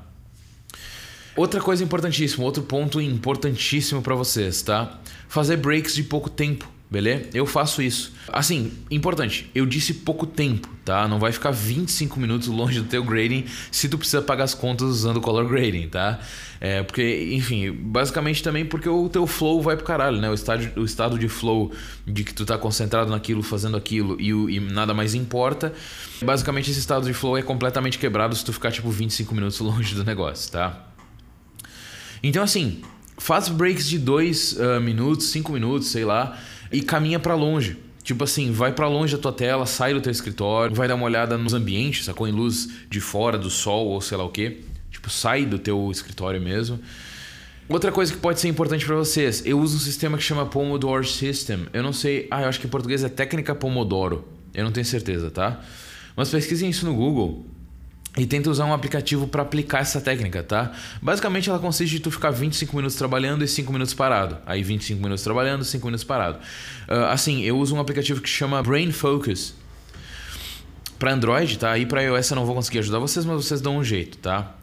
Outra 1.35 1.61
coisa 1.61 1.83
importantíssima, 1.83 2.43
outro 2.43 2.63
ponto 2.63 3.01
importantíssimo 3.01 4.01
para 4.01 4.13
vocês, 4.13 4.61
tá? 4.61 4.99
Fazer 5.27 5.57
breaks 5.57 5.95
de 5.95 6.03
pouco 6.03 6.29
tempo. 6.29 6.69
Beleza? 6.91 7.29
Eu 7.33 7.45
faço 7.45 7.81
isso. 7.81 8.11
Assim, 8.27 8.73
importante, 8.91 9.49
eu 9.55 9.65
disse 9.65 9.93
pouco 9.93 10.27
tempo, 10.27 10.67
tá? 10.83 11.07
Não 11.07 11.19
vai 11.19 11.31
ficar 11.31 11.49
25 11.49 12.19
minutos 12.19 12.49
longe 12.49 12.81
do 12.81 12.85
teu 12.85 13.01
grading 13.01 13.45
se 13.71 13.87
tu 13.87 13.97
precisa 13.97 14.21
pagar 14.21 14.43
as 14.43 14.53
contas 14.53 14.89
usando 14.89 15.21
color 15.21 15.47
grading, 15.47 15.87
tá? 15.87 16.19
É, 16.59 16.83
porque, 16.83 17.29
enfim, 17.31 17.71
basicamente 17.71 18.43
também 18.43 18.65
porque 18.65 18.89
o 18.89 19.07
teu 19.07 19.25
flow 19.25 19.61
vai 19.61 19.77
pro 19.77 19.85
caralho, 19.85 20.17
né? 20.19 20.29
O 20.29 20.33
estado, 20.33 20.69
o 20.75 20.83
estado 20.83 21.17
de 21.17 21.29
flow 21.29 21.71
de 22.05 22.25
que 22.25 22.33
tu 22.33 22.45
tá 22.45 22.57
concentrado 22.57 23.09
naquilo, 23.09 23.41
fazendo 23.41 23.77
aquilo 23.77 24.19
e, 24.19 24.57
e 24.57 24.59
nada 24.59 24.93
mais 24.93 25.15
importa. 25.15 25.73
Basicamente, 26.21 26.71
esse 26.71 26.81
estado 26.81 27.05
de 27.05 27.13
flow 27.13 27.37
é 27.37 27.41
completamente 27.41 27.97
quebrado 27.97 28.35
se 28.35 28.43
tu 28.43 28.51
ficar, 28.51 28.69
tipo, 28.69 28.91
25 28.91 29.33
minutos 29.33 29.57
longe 29.63 29.95
do 29.95 30.03
negócio, 30.03 30.51
tá? 30.51 30.87
Então, 32.21 32.43
assim, 32.43 32.81
faz 33.17 33.47
breaks 33.47 33.87
de 33.87 33.97
2 33.97 34.51
uh, 34.51 34.63
ah, 34.63 34.79
minutos, 34.81 35.27
5 35.27 35.53
minutos, 35.53 35.87
sei 35.87 36.03
lá 36.03 36.37
e 36.71 36.81
caminha 36.81 37.19
para 37.19 37.35
longe. 37.35 37.77
Tipo 38.03 38.23
assim, 38.23 38.51
vai 38.51 38.71
para 38.71 38.87
longe 38.87 39.15
da 39.15 39.21
tua 39.21 39.31
tela, 39.31 39.65
sai 39.65 39.93
do 39.93 40.01
teu 40.01 40.11
escritório, 40.11 40.75
vai 40.75 40.87
dar 40.87 40.95
uma 40.95 41.05
olhada 41.05 41.37
nos 41.37 41.53
ambientes, 41.53 42.05
sacou? 42.05 42.27
Em 42.27 42.31
luz 42.31 42.67
de 42.89 42.99
fora, 42.99 43.37
do 43.37 43.49
sol 43.49 43.87
ou 43.87 44.01
sei 44.01 44.17
lá 44.17 44.23
o 44.23 44.29
que. 44.29 44.61
Tipo, 44.89 45.09
sai 45.09 45.45
do 45.45 45.59
teu 45.59 45.89
escritório 45.91 46.41
mesmo. 46.41 46.79
Outra 47.69 47.91
coisa 47.91 48.11
que 48.11 48.19
pode 48.19 48.39
ser 48.39 48.49
importante 48.49 48.85
para 48.85 48.95
vocês, 48.95 49.45
eu 49.45 49.59
uso 49.59 49.77
um 49.77 49.79
sistema 49.79 50.17
que 50.17 50.23
chama 50.23 50.45
Pomodoro 50.45 51.05
System. 51.05 51.67
Eu 51.71 51.83
não 51.83 51.93
sei, 51.93 52.27
ah, 52.29 52.41
eu 52.41 52.49
acho 52.49 52.59
que 52.59 52.67
em 52.67 52.69
português 52.69 53.03
é 53.03 53.09
técnica 53.09 53.55
Pomodoro. 53.55 54.27
Eu 54.53 54.65
não 54.65 54.71
tenho 54.71 54.85
certeza, 54.85 55.31
tá? 55.31 55.61
Mas 56.15 56.29
pesquisem 56.29 56.69
isso 56.69 56.85
no 56.85 56.93
Google 56.93 57.45
e 58.17 58.25
tenta 58.25 58.49
usar 58.49 58.65
um 58.65 58.73
aplicativo 58.73 59.25
para 59.25 59.41
aplicar 59.41 59.79
essa 59.79 60.01
técnica, 60.01 60.43
tá? 60.43 60.73
Basicamente 61.01 61.49
ela 61.49 61.59
consiste 61.59 61.95
em 61.95 61.99
tu 61.99 62.11
ficar 62.11 62.31
25 62.31 62.75
minutos 62.75 62.97
trabalhando 62.97 63.43
e 63.43 63.47
5 63.47 63.71
minutos 63.71 63.93
parado. 63.93 64.37
Aí 64.45 64.61
25 64.61 65.01
minutos 65.01 65.23
trabalhando, 65.23 65.63
5 65.63 65.85
minutos 65.85 66.03
parado. 66.03 66.37
Uh, 66.89 67.05
assim, 67.09 67.41
eu 67.43 67.57
uso 67.57 67.73
um 67.73 67.79
aplicativo 67.79 68.19
que 68.19 68.27
chama 68.27 68.61
Brain 68.61 68.91
Focus. 68.91 69.55
Para 70.99 71.13
Android, 71.13 71.57
tá? 71.57 71.77
E 71.77 71.85
para 71.85 72.03
iOS 72.03 72.29
eu 72.31 72.35
não 72.35 72.45
vou 72.45 72.53
conseguir 72.53 72.79
ajudar 72.79 72.99
vocês, 72.99 73.25
mas 73.25 73.45
vocês 73.45 73.61
dão 73.61 73.77
um 73.77 73.83
jeito, 73.83 74.17
tá? 74.17 74.55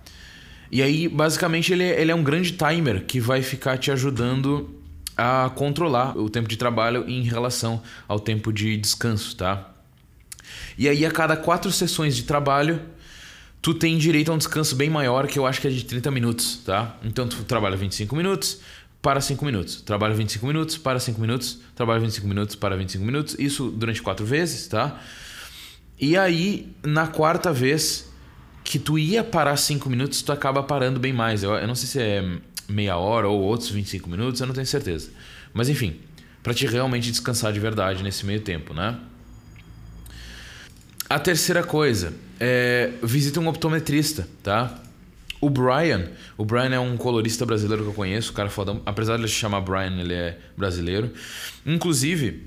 E 0.70 0.82
aí, 0.82 1.08
basicamente, 1.08 1.72
ele 1.72 1.82
é, 1.82 2.00
ele 2.00 2.12
é 2.12 2.14
um 2.14 2.22
grande 2.22 2.52
timer 2.52 3.04
que 3.06 3.18
vai 3.18 3.42
ficar 3.42 3.78
te 3.78 3.90
ajudando 3.90 4.78
a 5.16 5.50
controlar 5.54 6.16
o 6.16 6.28
tempo 6.28 6.46
de 6.46 6.56
trabalho 6.56 7.04
em 7.08 7.22
relação 7.22 7.82
ao 8.06 8.20
tempo 8.20 8.52
de 8.52 8.76
descanso, 8.76 9.34
tá? 9.34 9.70
E 10.76 10.86
aí, 10.88 11.04
a 11.04 11.10
cada 11.10 11.36
quatro 11.36 11.72
sessões 11.72 12.14
de 12.14 12.22
trabalho, 12.24 12.80
tu 13.60 13.74
tem 13.74 13.98
direito 13.98 14.30
a 14.30 14.34
um 14.34 14.38
descanso 14.38 14.76
bem 14.76 14.90
maior, 14.90 15.26
que 15.26 15.38
eu 15.38 15.46
acho 15.46 15.60
que 15.60 15.68
é 15.68 15.70
de 15.70 15.84
30 15.84 16.10
minutos, 16.10 16.62
tá? 16.64 16.96
Então 17.04 17.26
tu 17.26 17.44
trabalha 17.44 17.76
25 17.76 18.14
minutos, 18.14 18.60
para 19.00 19.20
5 19.20 19.44
minutos. 19.44 19.80
Trabalha 19.80 20.14
25 20.14 20.46
minutos, 20.46 20.76
para 20.76 20.98
5 20.98 21.20
minutos, 21.20 21.60
trabalha 21.74 22.00
25 22.00 22.26
minutos, 22.26 22.56
para 22.56 22.76
25 22.76 23.04
minutos. 23.04 23.36
Isso 23.38 23.70
durante 23.70 24.02
quatro 24.02 24.26
vezes, 24.26 24.66
tá? 24.66 25.00
E 26.00 26.16
aí, 26.16 26.72
na 26.82 27.06
quarta 27.06 27.52
vez 27.52 28.12
que 28.62 28.78
tu 28.78 28.98
ia 28.98 29.24
parar 29.24 29.56
5 29.56 29.88
minutos, 29.88 30.22
tu 30.22 30.32
acaba 30.32 30.62
parando 30.62 31.00
bem 31.00 31.12
mais. 31.12 31.42
Eu, 31.42 31.54
eu 31.54 31.66
não 31.66 31.74
sei 31.74 31.88
se 31.88 32.00
é 32.00 32.38
meia 32.68 32.96
hora 32.96 33.28
ou 33.28 33.40
outros 33.40 33.70
25 33.70 34.08
minutos, 34.10 34.40
eu 34.40 34.46
não 34.46 34.54
tenho 34.54 34.66
certeza. 34.66 35.10
Mas 35.54 35.68
enfim, 35.68 35.96
para 36.42 36.52
te 36.52 36.66
realmente 36.66 37.10
descansar 37.10 37.52
de 37.52 37.58
verdade 37.58 38.02
nesse 38.02 38.26
meio 38.26 38.40
tempo, 38.40 38.74
né? 38.74 38.98
A 41.10 41.18
terceira 41.18 41.62
coisa 41.62 42.12
é 42.38 42.90
visita 43.02 43.40
um 43.40 43.48
optometrista, 43.48 44.28
tá? 44.42 44.78
O 45.40 45.48
Brian, 45.48 46.10
o 46.36 46.44
Brian 46.44 46.74
é 46.74 46.80
um 46.80 46.96
colorista 46.96 47.46
brasileiro 47.46 47.82
que 47.84 47.88
eu 47.88 47.94
conheço, 47.94 48.32
o 48.32 48.34
cara 48.34 48.50
fodão. 48.50 48.82
Apesar 48.84 49.16
de 49.16 49.22
ele 49.22 49.28
se 49.28 49.34
chamar 49.34 49.60
Brian, 49.62 49.98
ele 49.98 50.12
é 50.12 50.36
brasileiro. 50.56 51.10
Inclusive, 51.64 52.46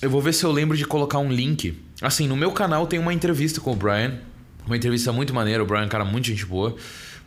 eu 0.00 0.08
vou 0.08 0.22
ver 0.22 0.32
se 0.32 0.44
eu 0.44 0.52
lembro 0.52 0.76
de 0.76 0.86
colocar 0.86 1.18
um 1.18 1.30
link. 1.30 1.78
Assim, 2.00 2.26
no 2.26 2.36
meu 2.36 2.52
canal 2.52 2.86
tem 2.86 2.98
uma 2.98 3.12
entrevista 3.12 3.60
com 3.60 3.72
o 3.72 3.76
Brian. 3.76 4.20
Uma 4.66 4.76
entrevista 4.76 5.12
muito 5.12 5.34
maneira. 5.34 5.62
O 5.62 5.66
Brian 5.66 5.82
é 5.82 5.86
um 5.86 5.88
cara 5.88 6.04
muito 6.04 6.28
gente 6.28 6.46
boa. 6.46 6.76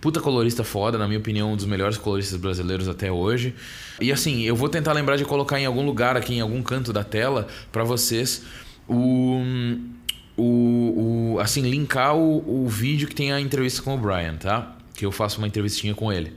Puta 0.01 0.19
colorista 0.19 0.63
foda, 0.63 0.97
na 0.97 1.07
minha 1.07 1.19
opinião, 1.19 1.53
um 1.53 1.55
dos 1.57 1.65
melhores 1.65 1.97
coloristas 1.97 2.39
brasileiros 2.39 2.87
até 2.87 3.11
hoje. 3.11 3.53
E 3.99 4.11
assim, 4.11 4.43
eu 4.43 4.55
vou 4.55 4.69
tentar 4.69 4.93
lembrar 4.93 5.17
de 5.17 5.25
colocar 5.25 5.59
em 5.59 5.65
algum 5.65 5.85
lugar 5.85 6.17
aqui, 6.17 6.35
em 6.35 6.41
algum 6.41 6.63
canto 6.63 6.91
da 6.93 7.03
tela, 7.03 7.47
para 7.71 7.83
vocês 7.83 8.43
o 8.87 9.43
o, 10.39 11.33
o 11.35 11.39
assim, 11.39 11.61
linkar 11.61 12.15
o, 12.15 12.63
o 12.65 12.67
vídeo 12.67 13.07
que 13.07 13.15
tem 13.15 13.31
a 13.31 13.39
entrevista 13.39 13.81
com 13.81 13.95
o 13.95 13.97
Brian, 13.97 14.35
tá? 14.35 14.75
Que 14.95 15.05
eu 15.05 15.11
faço 15.11 15.37
uma 15.37 15.47
entrevistinha 15.47 15.93
com 15.93 16.11
ele. 16.11 16.33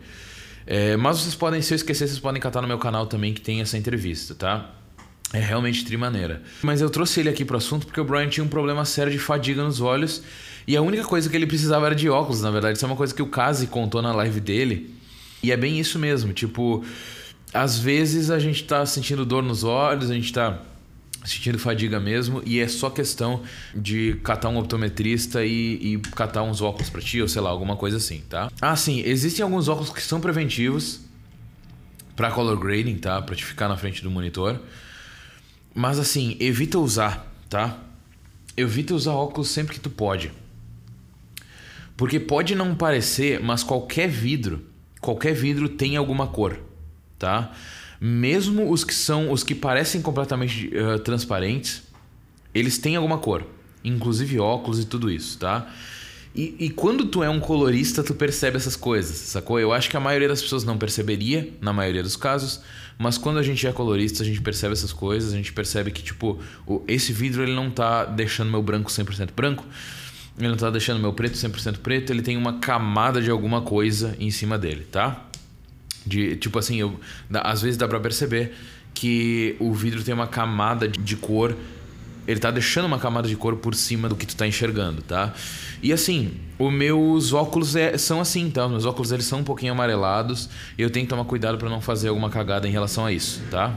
É, 0.66 0.96
mas 0.96 1.20
vocês 1.20 1.34
podem, 1.34 1.60
se 1.60 1.72
eu 1.72 1.76
esquecer, 1.76 2.06
vocês 2.06 2.18
podem 2.18 2.40
catar 2.40 2.60
no 2.60 2.68
meu 2.68 2.78
canal 2.78 3.06
também 3.06 3.32
que 3.32 3.40
tem 3.40 3.60
essa 3.60 3.76
entrevista, 3.76 4.34
tá? 4.34 4.70
É 5.32 5.40
realmente 5.40 5.84
trimaneira. 5.84 6.42
Mas 6.62 6.80
eu 6.80 6.90
trouxe 6.90 7.20
ele 7.20 7.28
aqui 7.28 7.44
pro 7.44 7.56
assunto 7.56 7.86
porque 7.86 8.00
o 8.00 8.04
Brian 8.04 8.28
tinha 8.28 8.44
um 8.44 8.48
problema 8.48 8.84
sério 8.84 9.10
de 9.10 9.18
fadiga 9.18 9.62
nos 9.62 9.80
olhos 9.80 10.22
e 10.66 10.76
a 10.76 10.82
única 10.82 11.04
coisa 11.04 11.28
que 11.28 11.36
ele 11.36 11.46
precisava 11.46 11.86
era 11.86 11.94
de 11.94 12.08
óculos, 12.08 12.42
na 12.42 12.50
verdade. 12.50 12.76
Isso 12.76 12.84
é 12.84 12.88
uma 12.88 12.96
coisa 12.96 13.14
que 13.14 13.22
o 13.22 13.26
Kazi 13.26 13.66
contou 13.66 14.02
na 14.02 14.12
live 14.12 14.40
dele. 14.40 14.94
E 15.42 15.50
é 15.50 15.56
bem 15.56 15.80
isso 15.80 15.98
mesmo, 15.98 16.32
tipo, 16.32 16.84
às 17.52 17.76
vezes 17.76 18.30
a 18.30 18.38
gente 18.38 18.62
tá 18.62 18.86
sentindo 18.86 19.26
dor 19.26 19.42
nos 19.42 19.64
olhos, 19.64 20.10
a 20.10 20.14
gente 20.14 20.32
tá 20.32 20.62
sentindo 21.24 21.58
fadiga 21.58 22.00
mesmo 22.00 22.42
e 22.44 22.58
é 22.58 22.68
só 22.68 22.90
questão 22.90 23.42
de 23.74 24.14
catar 24.24 24.48
um 24.48 24.58
optometrista 24.58 25.44
e, 25.44 25.94
e 25.94 25.98
catar 25.98 26.42
uns 26.42 26.61
óculos 26.61 26.90
para 26.90 27.00
ti 27.00 27.20
ou 27.22 27.28
sei 27.28 27.40
lá, 27.40 27.50
alguma 27.50 27.76
coisa 27.76 27.96
assim, 27.96 28.22
tá? 28.28 28.50
Ah, 28.61 28.74
sim, 28.76 29.02
existem 29.04 29.42
alguns 29.42 29.68
óculos 29.68 29.90
que 29.90 30.02
são 30.02 30.20
preventivos 30.20 31.00
para 32.16 32.30
color 32.30 32.58
grading, 32.58 32.96
tá? 32.96 33.22
Para 33.22 33.35
te 33.35 33.44
ficar 33.44 33.68
na 33.68 33.76
frente 33.76 34.02
do 34.02 34.11
monitor. 34.11 34.61
Mas 35.74 35.98
assim, 35.98 36.37
evita 36.40 36.78
usar, 36.78 37.32
tá? 37.48 37.78
Evita 38.56 38.94
usar 38.94 39.12
óculos 39.12 39.48
sempre 39.48 39.74
que 39.74 39.80
tu 39.80 39.90
pode. 39.90 40.30
Porque 41.96 42.18
pode 42.18 42.54
não 42.54 42.74
parecer, 42.74 43.40
mas 43.40 43.62
qualquer 43.62 44.08
vidro, 44.08 44.66
qualquer 45.00 45.35
vidro 45.35 45.68
tem 45.68 45.96
alguma 45.96 46.26
cor, 46.26 46.58
tá? 47.18 47.52
Mesmo 48.04 48.68
os 48.68 48.82
que 48.82 48.92
são 48.92 49.30
os 49.30 49.44
que 49.44 49.54
parecem 49.54 50.02
completamente 50.02 50.68
uh, 50.76 50.98
transparentes, 50.98 51.84
eles 52.52 52.76
têm 52.76 52.96
alguma 52.96 53.16
cor, 53.16 53.46
inclusive 53.84 54.40
óculos 54.40 54.80
e 54.80 54.84
tudo 54.84 55.08
isso, 55.08 55.38
tá? 55.38 55.72
E, 56.34 56.56
e, 56.58 56.70
quando 56.70 57.04
tu 57.04 57.22
é 57.22 57.30
um 57.30 57.38
colorista, 57.38 58.02
tu 58.02 58.12
percebe 58.12 58.56
essas 58.56 58.74
coisas, 58.74 59.16
sacou? 59.16 59.60
Eu 59.60 59.72
acho 59.72 59.88
que 59.88 59.96
a 59.96 60.00
maioria 60.00 60.26
das 60.26 60.42
pessoas 60.42 60.64
não 60.64 60.76
perceberia, 60.76 61.52
na 61.60 61.72
maioria 61.72 62.02
dos 62.02 62.16
casos, 62.16 62.60
mas 62.98 63.16
quando 63.16 63.38
a 63.38 63.42
gente 63.42 63.64
é 63.68 63.72
colorista, 63.72 64.24
a 64.24 64.26
gente 64.26 64.40
percebe 64.40 64.72
essas 64.72 64.92
coisas, 64.92 65.32
a 65.32 65.36
gente 65.36 65.52
percebe 65.52 65.92
que, 65.92 66.02
tipo, 66.02 66.40
esse 66.88 67.12
vidro 67.12 67.44
ele 67.44 67.54
não 67.54 67.70
tá 67.70 68.04
deixando 68.04 68.50
meu 68.50 68.62
branco 68.64 68.90
100% 68.90 69.28
branco, 69.36 69.64
ele 70.36 70.48
não 70.48 70.56
tá 70.56 70.70
deixando 70.70 70.98
meu 70.98 71.12
preto 71.12 71.36
100% 71.36 71.78
preto, 71.78 72.10
ele 72.10 72.22
tem 72.22 72.36
uma 72.36 72.54
camada 72.58 73.22
de 73.22 73.30
alguma 73.30 73.60
coisa 73.60 74.16
em 74.18 74.30
cima 74.32 74.58
dele, 74.58 74.86
tá? 74.90 75.28
De, 76.06 76.36
tipo 76.36 76.58
assim, 76.58 76.76
eu, 76.76 76.98
às 77.32 77.62
vezes 77.62 77.76
dá 77.76 77.86
pra 77.86 78.00
perceber 78.00 78.54
que 78.94 79.56
o 79.58 79.72
vidro 79.72 80.02
tem 80.02 80.12
uma 80.12 80.26
camada 80.26 80.88
de, 80.88 80.98
de 80.98 81.16
cor 81.16 81.56
ele 82.26 82.38
tá 82.38 82.50
deixando 82.50 82.84
uma 82.84 82.98
camada 82.98 83.28
de 83.28 83.36
cor 83.36 83.56
por 83.56 83.74
cima 83.74 84.08
do 84.08 84.14
que 84.14 84.26
tu 84.26 84.36
tá 84.36 84.46
enxergando, 84.46 85.02
tá? 85.02 85.34
E 85.82 85.92
assim, 85.92 86.32
os 86.58 86.72
meus 86.72 87.32
óculos 87.32 87.74
é, 87.74 87.98
são 87.98 88.20
assim, 88.20 88.48
tá? 88.50 88.64
Os 88.66 88.70
meus 88.70 88.86
óculos 88.86 89.10
eles 89.10 89.24
são 89.24 89.40
um 89.40 89.44
pouquinho 89.44 89.72
amarelados 89.72 90.48
e 90.78 90.82
eu 90.82 90.90
tenho 90.90 91.04
que 91.04 91.10
tomar 91.10 91.24
cuidado 91.24 91.58
para 91.58 91.68
não 91.68 91.80
fazer 91.80 92.08
alguma 92.08 92.30
cagada 92.30 92.68
em 92.68 92.70
relação 92.70 93.04
a 93.04 93.12
isso, 93.12 93.42
tá? 93.50 93.76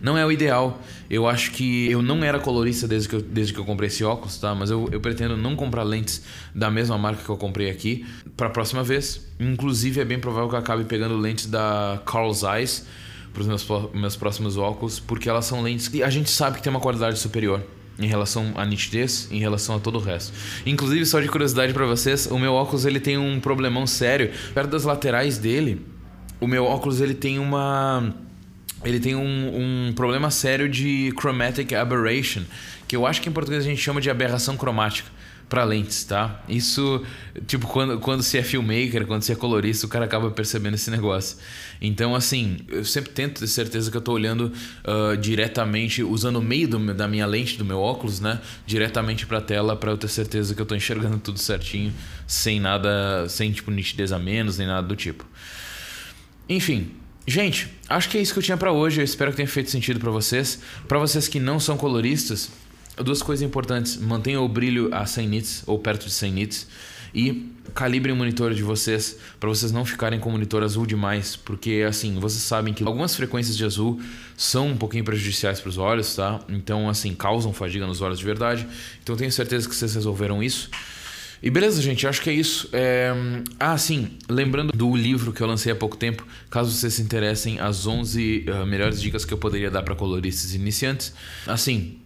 Não 0.00 0.16
é 0.16 0.24
o 0.24 0.30
ideal. 0.30 0.80
Eu 1.10 1.26
acho 1.26 1.50
que 1.52 1.90
eu 1.90 2.02
não 2.02 2.22
era 2.22 2.38
colorista 2.38 2.86
desde 2.86 3.08
que 3.08 3.16
eu, 3.16 3.22
desde 3.22 3.52
que 3.52 3.58
eu 3.58 3.64
comprei 3.64 3.88
esse 3.88 4.04
óculos, 4.04 4.38
tá? 4.38 4.54
Mas 4.54 4.70
eu, 4.70 4.88
eu 4.92 5.00
pretendo 5.00 5.36
não 5.36 5.56
comprar 5.56 5.82
lentes 5.82 6.22
da 6.54 6.70
mesma 6.70 6.96
marca 6.96 7.22
que 7.22 7.28
eu 7.28 7.36
comprei 7.36 7.70
aqui 7.70 8.06
para 8.36 8.46
a 8.46 8.50
próxima 8.50 8.82
vez. 8.82 9.26
Inclusive, 9.40 10.00
é 10.00 10.04
bem 10.04 10.18
provável 10.18 10.48
que 10.48 10.54
eu 10.54 10.58
acabe 10.58 10.84
pegando 10.84 11.16
lentes 11.16 11.46
da 11.46 12.00
Carl 12.06 12.32
Zeiss 12.32 12.86
para 13.32 13.40
os 13.40 13.46
meus, 13.46 13.66
meus 13.94 14.16
próximos 14.16 14.56
óculos, 14.56 14.98
porque 14.98 15.28
elas 15.28 15.44
são 15.44 15.62
lentes 15.62 15.88
que 15.88 16.02
a 16.02 16.10
gente 16.10 16.30
sabe 16.30 16.56
que 16.56 16.62
tem 16.62 16.70
uma 16.70 16.80
qualidade 16.80 17.18
superior 17.18 17.62
em 17.98 18.06
relação 18.06 18.52
à 18.54 18.64
nitidez, 18.64 19.28
em 19.30 19.40
relação 19.40 19.76
a 19.76 19.78
todo 19.80 19.96
o 19.96 20.00
resto. 20.00 20.32
Inclusive, 20.64 21.04
só 21.04 21.20
de 21.20 21.28
curiosidade 21.28 21.72
para 21.72 21.84
vocês, 21.84 22.26
o 22.26 22.38
meu 22.38 22.54
óculos 22.54 22.84
ele 22.84 23.00
tem 23.00 23.18
um 23.18 23.40
problemão 23.40 23.86
sério. 23.86 24.30
Perto 24.54 24.70
das 24.70 24.84
laterais 24.84 25.36
dele, 25.36 25.84
o 26.40 26.46
meu 26.46 26.64
óculos 26.64 27.00
ele 27.00 27.14
tem 27.14 27.38
uma 27.38 28.14
ele 28.84 29.00
tem 29.00 29.14
um, 29.14 29.88
um 29.88 29.92
problema 29.92 30.30
sério 30.30 30.68
de 30.68 31.12
chromatic 31.18 31.72
aberration, 31.72 32.42
que 32.86 32.94
eu 32.94 33.06
acho 33.06 33.20
que 33.20 33.28
em 33.28 33.32
português 33.32 33.64
a 33.64 33.68
gente 33.68 33.80
chama 33.80 34.00
de 34.00 34.10
aberração 34.10 34.56
cromática 34.56 35.10
para 35.48 35.64
lentes, 35.64 36.04
tá? 36.04 36.42
Isso, 36.46 37.02
tipo, 37.46 37.66
quando, 37.66 37.98
quando 37.98 38.22
se 38.22 38.36
é 38.36 38.42
filmmaker, 38.42 39.06
quando 39.06 39.22
se 39.22 39.32
é 39.32 39.34
colorista, 39.34 39.86
o 39.86 39.88
cara 39.88 40.04
acaba 40.04 40.30
percebendo 40.30 40.74
esse 40.74 40.90
negócio. 40.90 41.38
Então, 41.80 42.14
assim, 42.14 42.58
eu 42.68 42.84
sempre 42.84 43.10
tento 43.12 43.40
ter 43.40 43.46
certeza 43.46 43.90
que 43.90 43.96
eu 43.96 44.00
tô 44.00 44.12
olhando 44.12 44.52
uh, 44.84 45.16
diretamente, 45.16 46.02
usando 46.02 46.36
o 46.36 46.42
meio 46.42 46.68
do, 46.68 46.94
da 46.94 47.08
minha 47.08 47.24
lente, 47.24 47.56
do 47.56 47.64
meu 47.64 47.80
óculos, 47.80 48.20
né? 48.20 48.40
Diretamente 48.66 49.26
pra 49.26 49.40
tela, 49.40 49.74
para 49.74 49.90
eu 49.90 49.96
ter 49.96 50.08
certeza 50.08 50.54
que 50.54 50.60
eu 50.60 50.66
tô 50.66 50.74
enxergando 50.74 51.18
tudo 51.18 51.38
certinho, 51.38 51.94
sem 52.26 52.60
nada, 52.60 53.26
sem, 53.28 53.50
tipo, 53.50 53.70
nitidez 53.70 54.12
a 54.12 54.18
menos, 54.18 54.58
nem 54.58 54.66
nada 54.66 54.86
do 54.86 54.94
tipo. 54.94 55.24
Enfim, 56.46 56.90
gente, 57.28 57.68
acho 57.88 58.08
que 58.08 58.18
é 58.18 58.20
isso 58.20 58.32
que 58.32 58.38
eu 58.38 58.42
tinha 58.42 58.56
para 58.56 58.72
hoje. 58.72 59.00
Eu 59.00 59.04
espero 59.04 59.30
que 59.30 59.36
tenha 59.36 59.48
feito 59.48 59.70
sentido 59.70 60.00
para 60.00 60.10
vocês. 60.10 60.60
Para 60.86 60.98
vocês 60.98 61.28
que 61.28 61.38
não 61.38 61.60
são 61.60 61.76
coloristas, 61.76 62.50
duas 62.96 63.22
coisas 63.22 63.46
importantes. 63.46 63.96
Mantenha 63.96 64.40
o 64.40 64.48
brilho 64.48 64.88
a 64.92 65.06
100 65.06 65.28
nits 65.28 65.62
ou 65.66 65.78
perto 65.78 66.06
de 66.06 66.12
100 66.12 66.32
nits 66.32 66.66
e 67.14 67.50
calibrem 67.74 68.14
o 68.14 68.16
monitor 68.16 68.54
de 68.54 68.62
vocês 68.62 69.18
para 69.38 69.48
vocês 69.48 69.72
não 69.72 69.84
ficarem 69.84 70.18
com 70.18 70.28
o 70.28 70.32
monitor 70.32 70.62
azul 70.62 70.86
demais, 70.86 71.36
porque 71.36 71.84
assim, 71.86 72.18
vocês 72.18 72.42
sabem 72.42 72.74
que 72.74 72.82
algumas 72.82 73.14
frequências 73.14 73.56
de 73.56 73.64
azul 73.64 74.00
são 74.36 74.68
um 74.68 74.76
pouquinho 74.76 75.04
prejudiciais 75.04 75.60
para 75.60 75.68
os 75.68 75.78
olhos, 75.78 76.14
tá? 76.14 76.40
Então 76.48 76.88
assim, 76.88 77.14
causam 77.14 77.52
fadiga 77.52 77.86
nos 77.86 78.00
olhos 78.00 78.18
de 78.18 78.24
verdade. 78.24 78.66
Então 79.02 79.16
tenho 79.16 79.30
certeza 79.32 79.68
que 79.68 79.74
vocês 79.74 79.94
resolveram 79.94 80.42
isso. 80.42 80.70
E 81.42 81.50
beleza, 81.50 81.80
gente, 81.80 82.06
acho 82.06 82.20
que 82.20 82.30
é 82.30 82.32
isso. 82.32 82.68
É... 82.72 83.12
Ah, 83.58 83.78
sim, 83.78 84.10
lembrando 84.28 84.72
do 84.72 84.94
livro 84.96 85.32
que 85.32 85.40
eu 85.40 85.46
lancei 85.46 85.72
há 85.72 85.76
pouco 85.76 85.96
tempo, 85.96 86.26
caso 86.50 86.70
vocês 86.72 86.94
se 86.94 87.02
interessem, 87.02 87.60
as 87.60 87.86
11 87.86 88.46
uh, 88.48 88.66
melhores 88.66 89.00
dicas 89.00 89.24
que 89.24 89.32
eu 89.32 89.38
poderia 89.38 89.70
dar 89.70 89.82
para 89.82 89.94
coloristas 89.94 90.54
iniciantes. 90.54 91.14
Assim, 91.46 91.98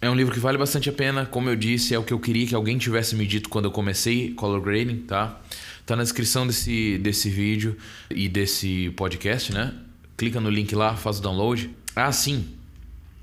é 0.00 0.08
um 0.10 0.14
livro 0.14 0.32
que 0.32 0.40
vale 0.40 0.58
bastante 0.58 0.88
a 0.88 0.92
pena, 0.92 1.26
como 1.26 1.48
eu 1.48 1.56
disse, 1.56 1.94
é 1.94 1.98
o 1.98 2.04
que 2.04 2.12
eu 2.12 2.20
queria 2.20 2.46
que 2.46 2.54
alguém 2.54 2.78
tivesse 2.78 3.16
me 3.16 3.26
dito 3.26 3.48
quando 3.48 3.64
eu 3.64 3.70
comecei 3.70 4.32
color 4.34 4.60
grading, 4.60 4.98
tá? 4.98 5.40
Tá 5.84 5.96
na 5.96 6.02
descrição 6.02 6.46
desse, 6.46 6.98
desse 6.98 7.30
vídeo 7.30 7.76
e 8.10 8.28
desse 8.28 8.90
podcast, 8.90 9.52
né? 9.52 9.74
Clica 10.16 10.38
no 10.40 10.50
link 10.50 10.74
lá, 10.74 10.94
faz 10.94 11.18
o 11.18 11.22
download. 11.22 11.70
Ah, 11.96 12.12
sim. 12.12 12.57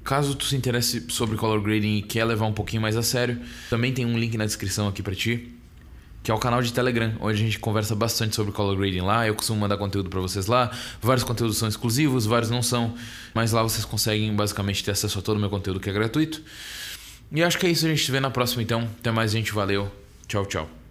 Caso 0.06 0.36
tu 0.36 0.46
se 0.46 0.56
interesse 0.56 1.06
sobre 1.10 1.36
color 1.36 1.60
grading 1.60 1.98
e 1.98 2.02
quer 2.02 2.24
levar 2.24 2.46
um 2.46 2.54
pouquinho 2.54 2.82
mais 2.82 2.96
a 2.96 3.04
sério, 3.04 3.42
também 3.70 3.92
tem 3.92 4.06
um 4.06 4.18
link 4.18 4.38
na 4.38 4.46
descrição 4.46 4.88
aqui 4.88 5.04
para 5.04 5.16
ti 5.16 5.52
que 6.26 6.32
é 6.32 6.34
o 6.34 6.40
canal 6.40 6.60
de 6.60 6.74
Telegram, 6.74 7.14
onde 7.20 7.40
a 7.40 7.46
gente 7.46 7.60
conversa 7.60 7.94
bastante 7.96 8.36
sobre 8.36 8.52
color 8.52 8.76
grading 8.76 9.02
lá. 9.02 9.28
Eu 9.28 9.36
costumo 9.36 9.60
mandar 9.60 9.78
conteúdo 9.78 10.10
para 10.10 10.20
vocês 10.20 10.48
lá. 10.48 10.72
Vários 11.00 11.24
conteúdos 11.24 11.56
são 11.56 11.68
exclusivos, 11.70 12.26
vários 12.26 12.50
não 12.50 12.64
são, 12.64 12.96
mas 13.32 13.52
lá 13.52 13.62
vocês 13.62 13.86
conseguem 13.86 14.36
basicamente 14.36 14.84
ter 14.84 14.90
acesso 14.90 15.20
a 15.20 15.22
todo 15.22 15.38
o 15.38 15.40
meu 15.40 15.52
conteúdo 15.52 15.80
que 15.80 15.88
é 15.88 15.94
gratuito. 15.94 16.42
E 17.32 17.44
acho 17.44 17.60
que 17.60 17.68
é 17.68 17.70
isso, 17.70 17.86
a 17.86 17.90
gente 17.90 18.04
se 18.04 18.12
vê 18.12 18.20
na 18.20 18.32
próxima 18.32 18.64
então. 18.64 18.90
Até 19.00 19.12
mais, 19.12 19.32
gente. 19.32 19.52
Valeu. 19.52 19.92
Tchau, 20.28 20.48
tchau. 20.48 20.76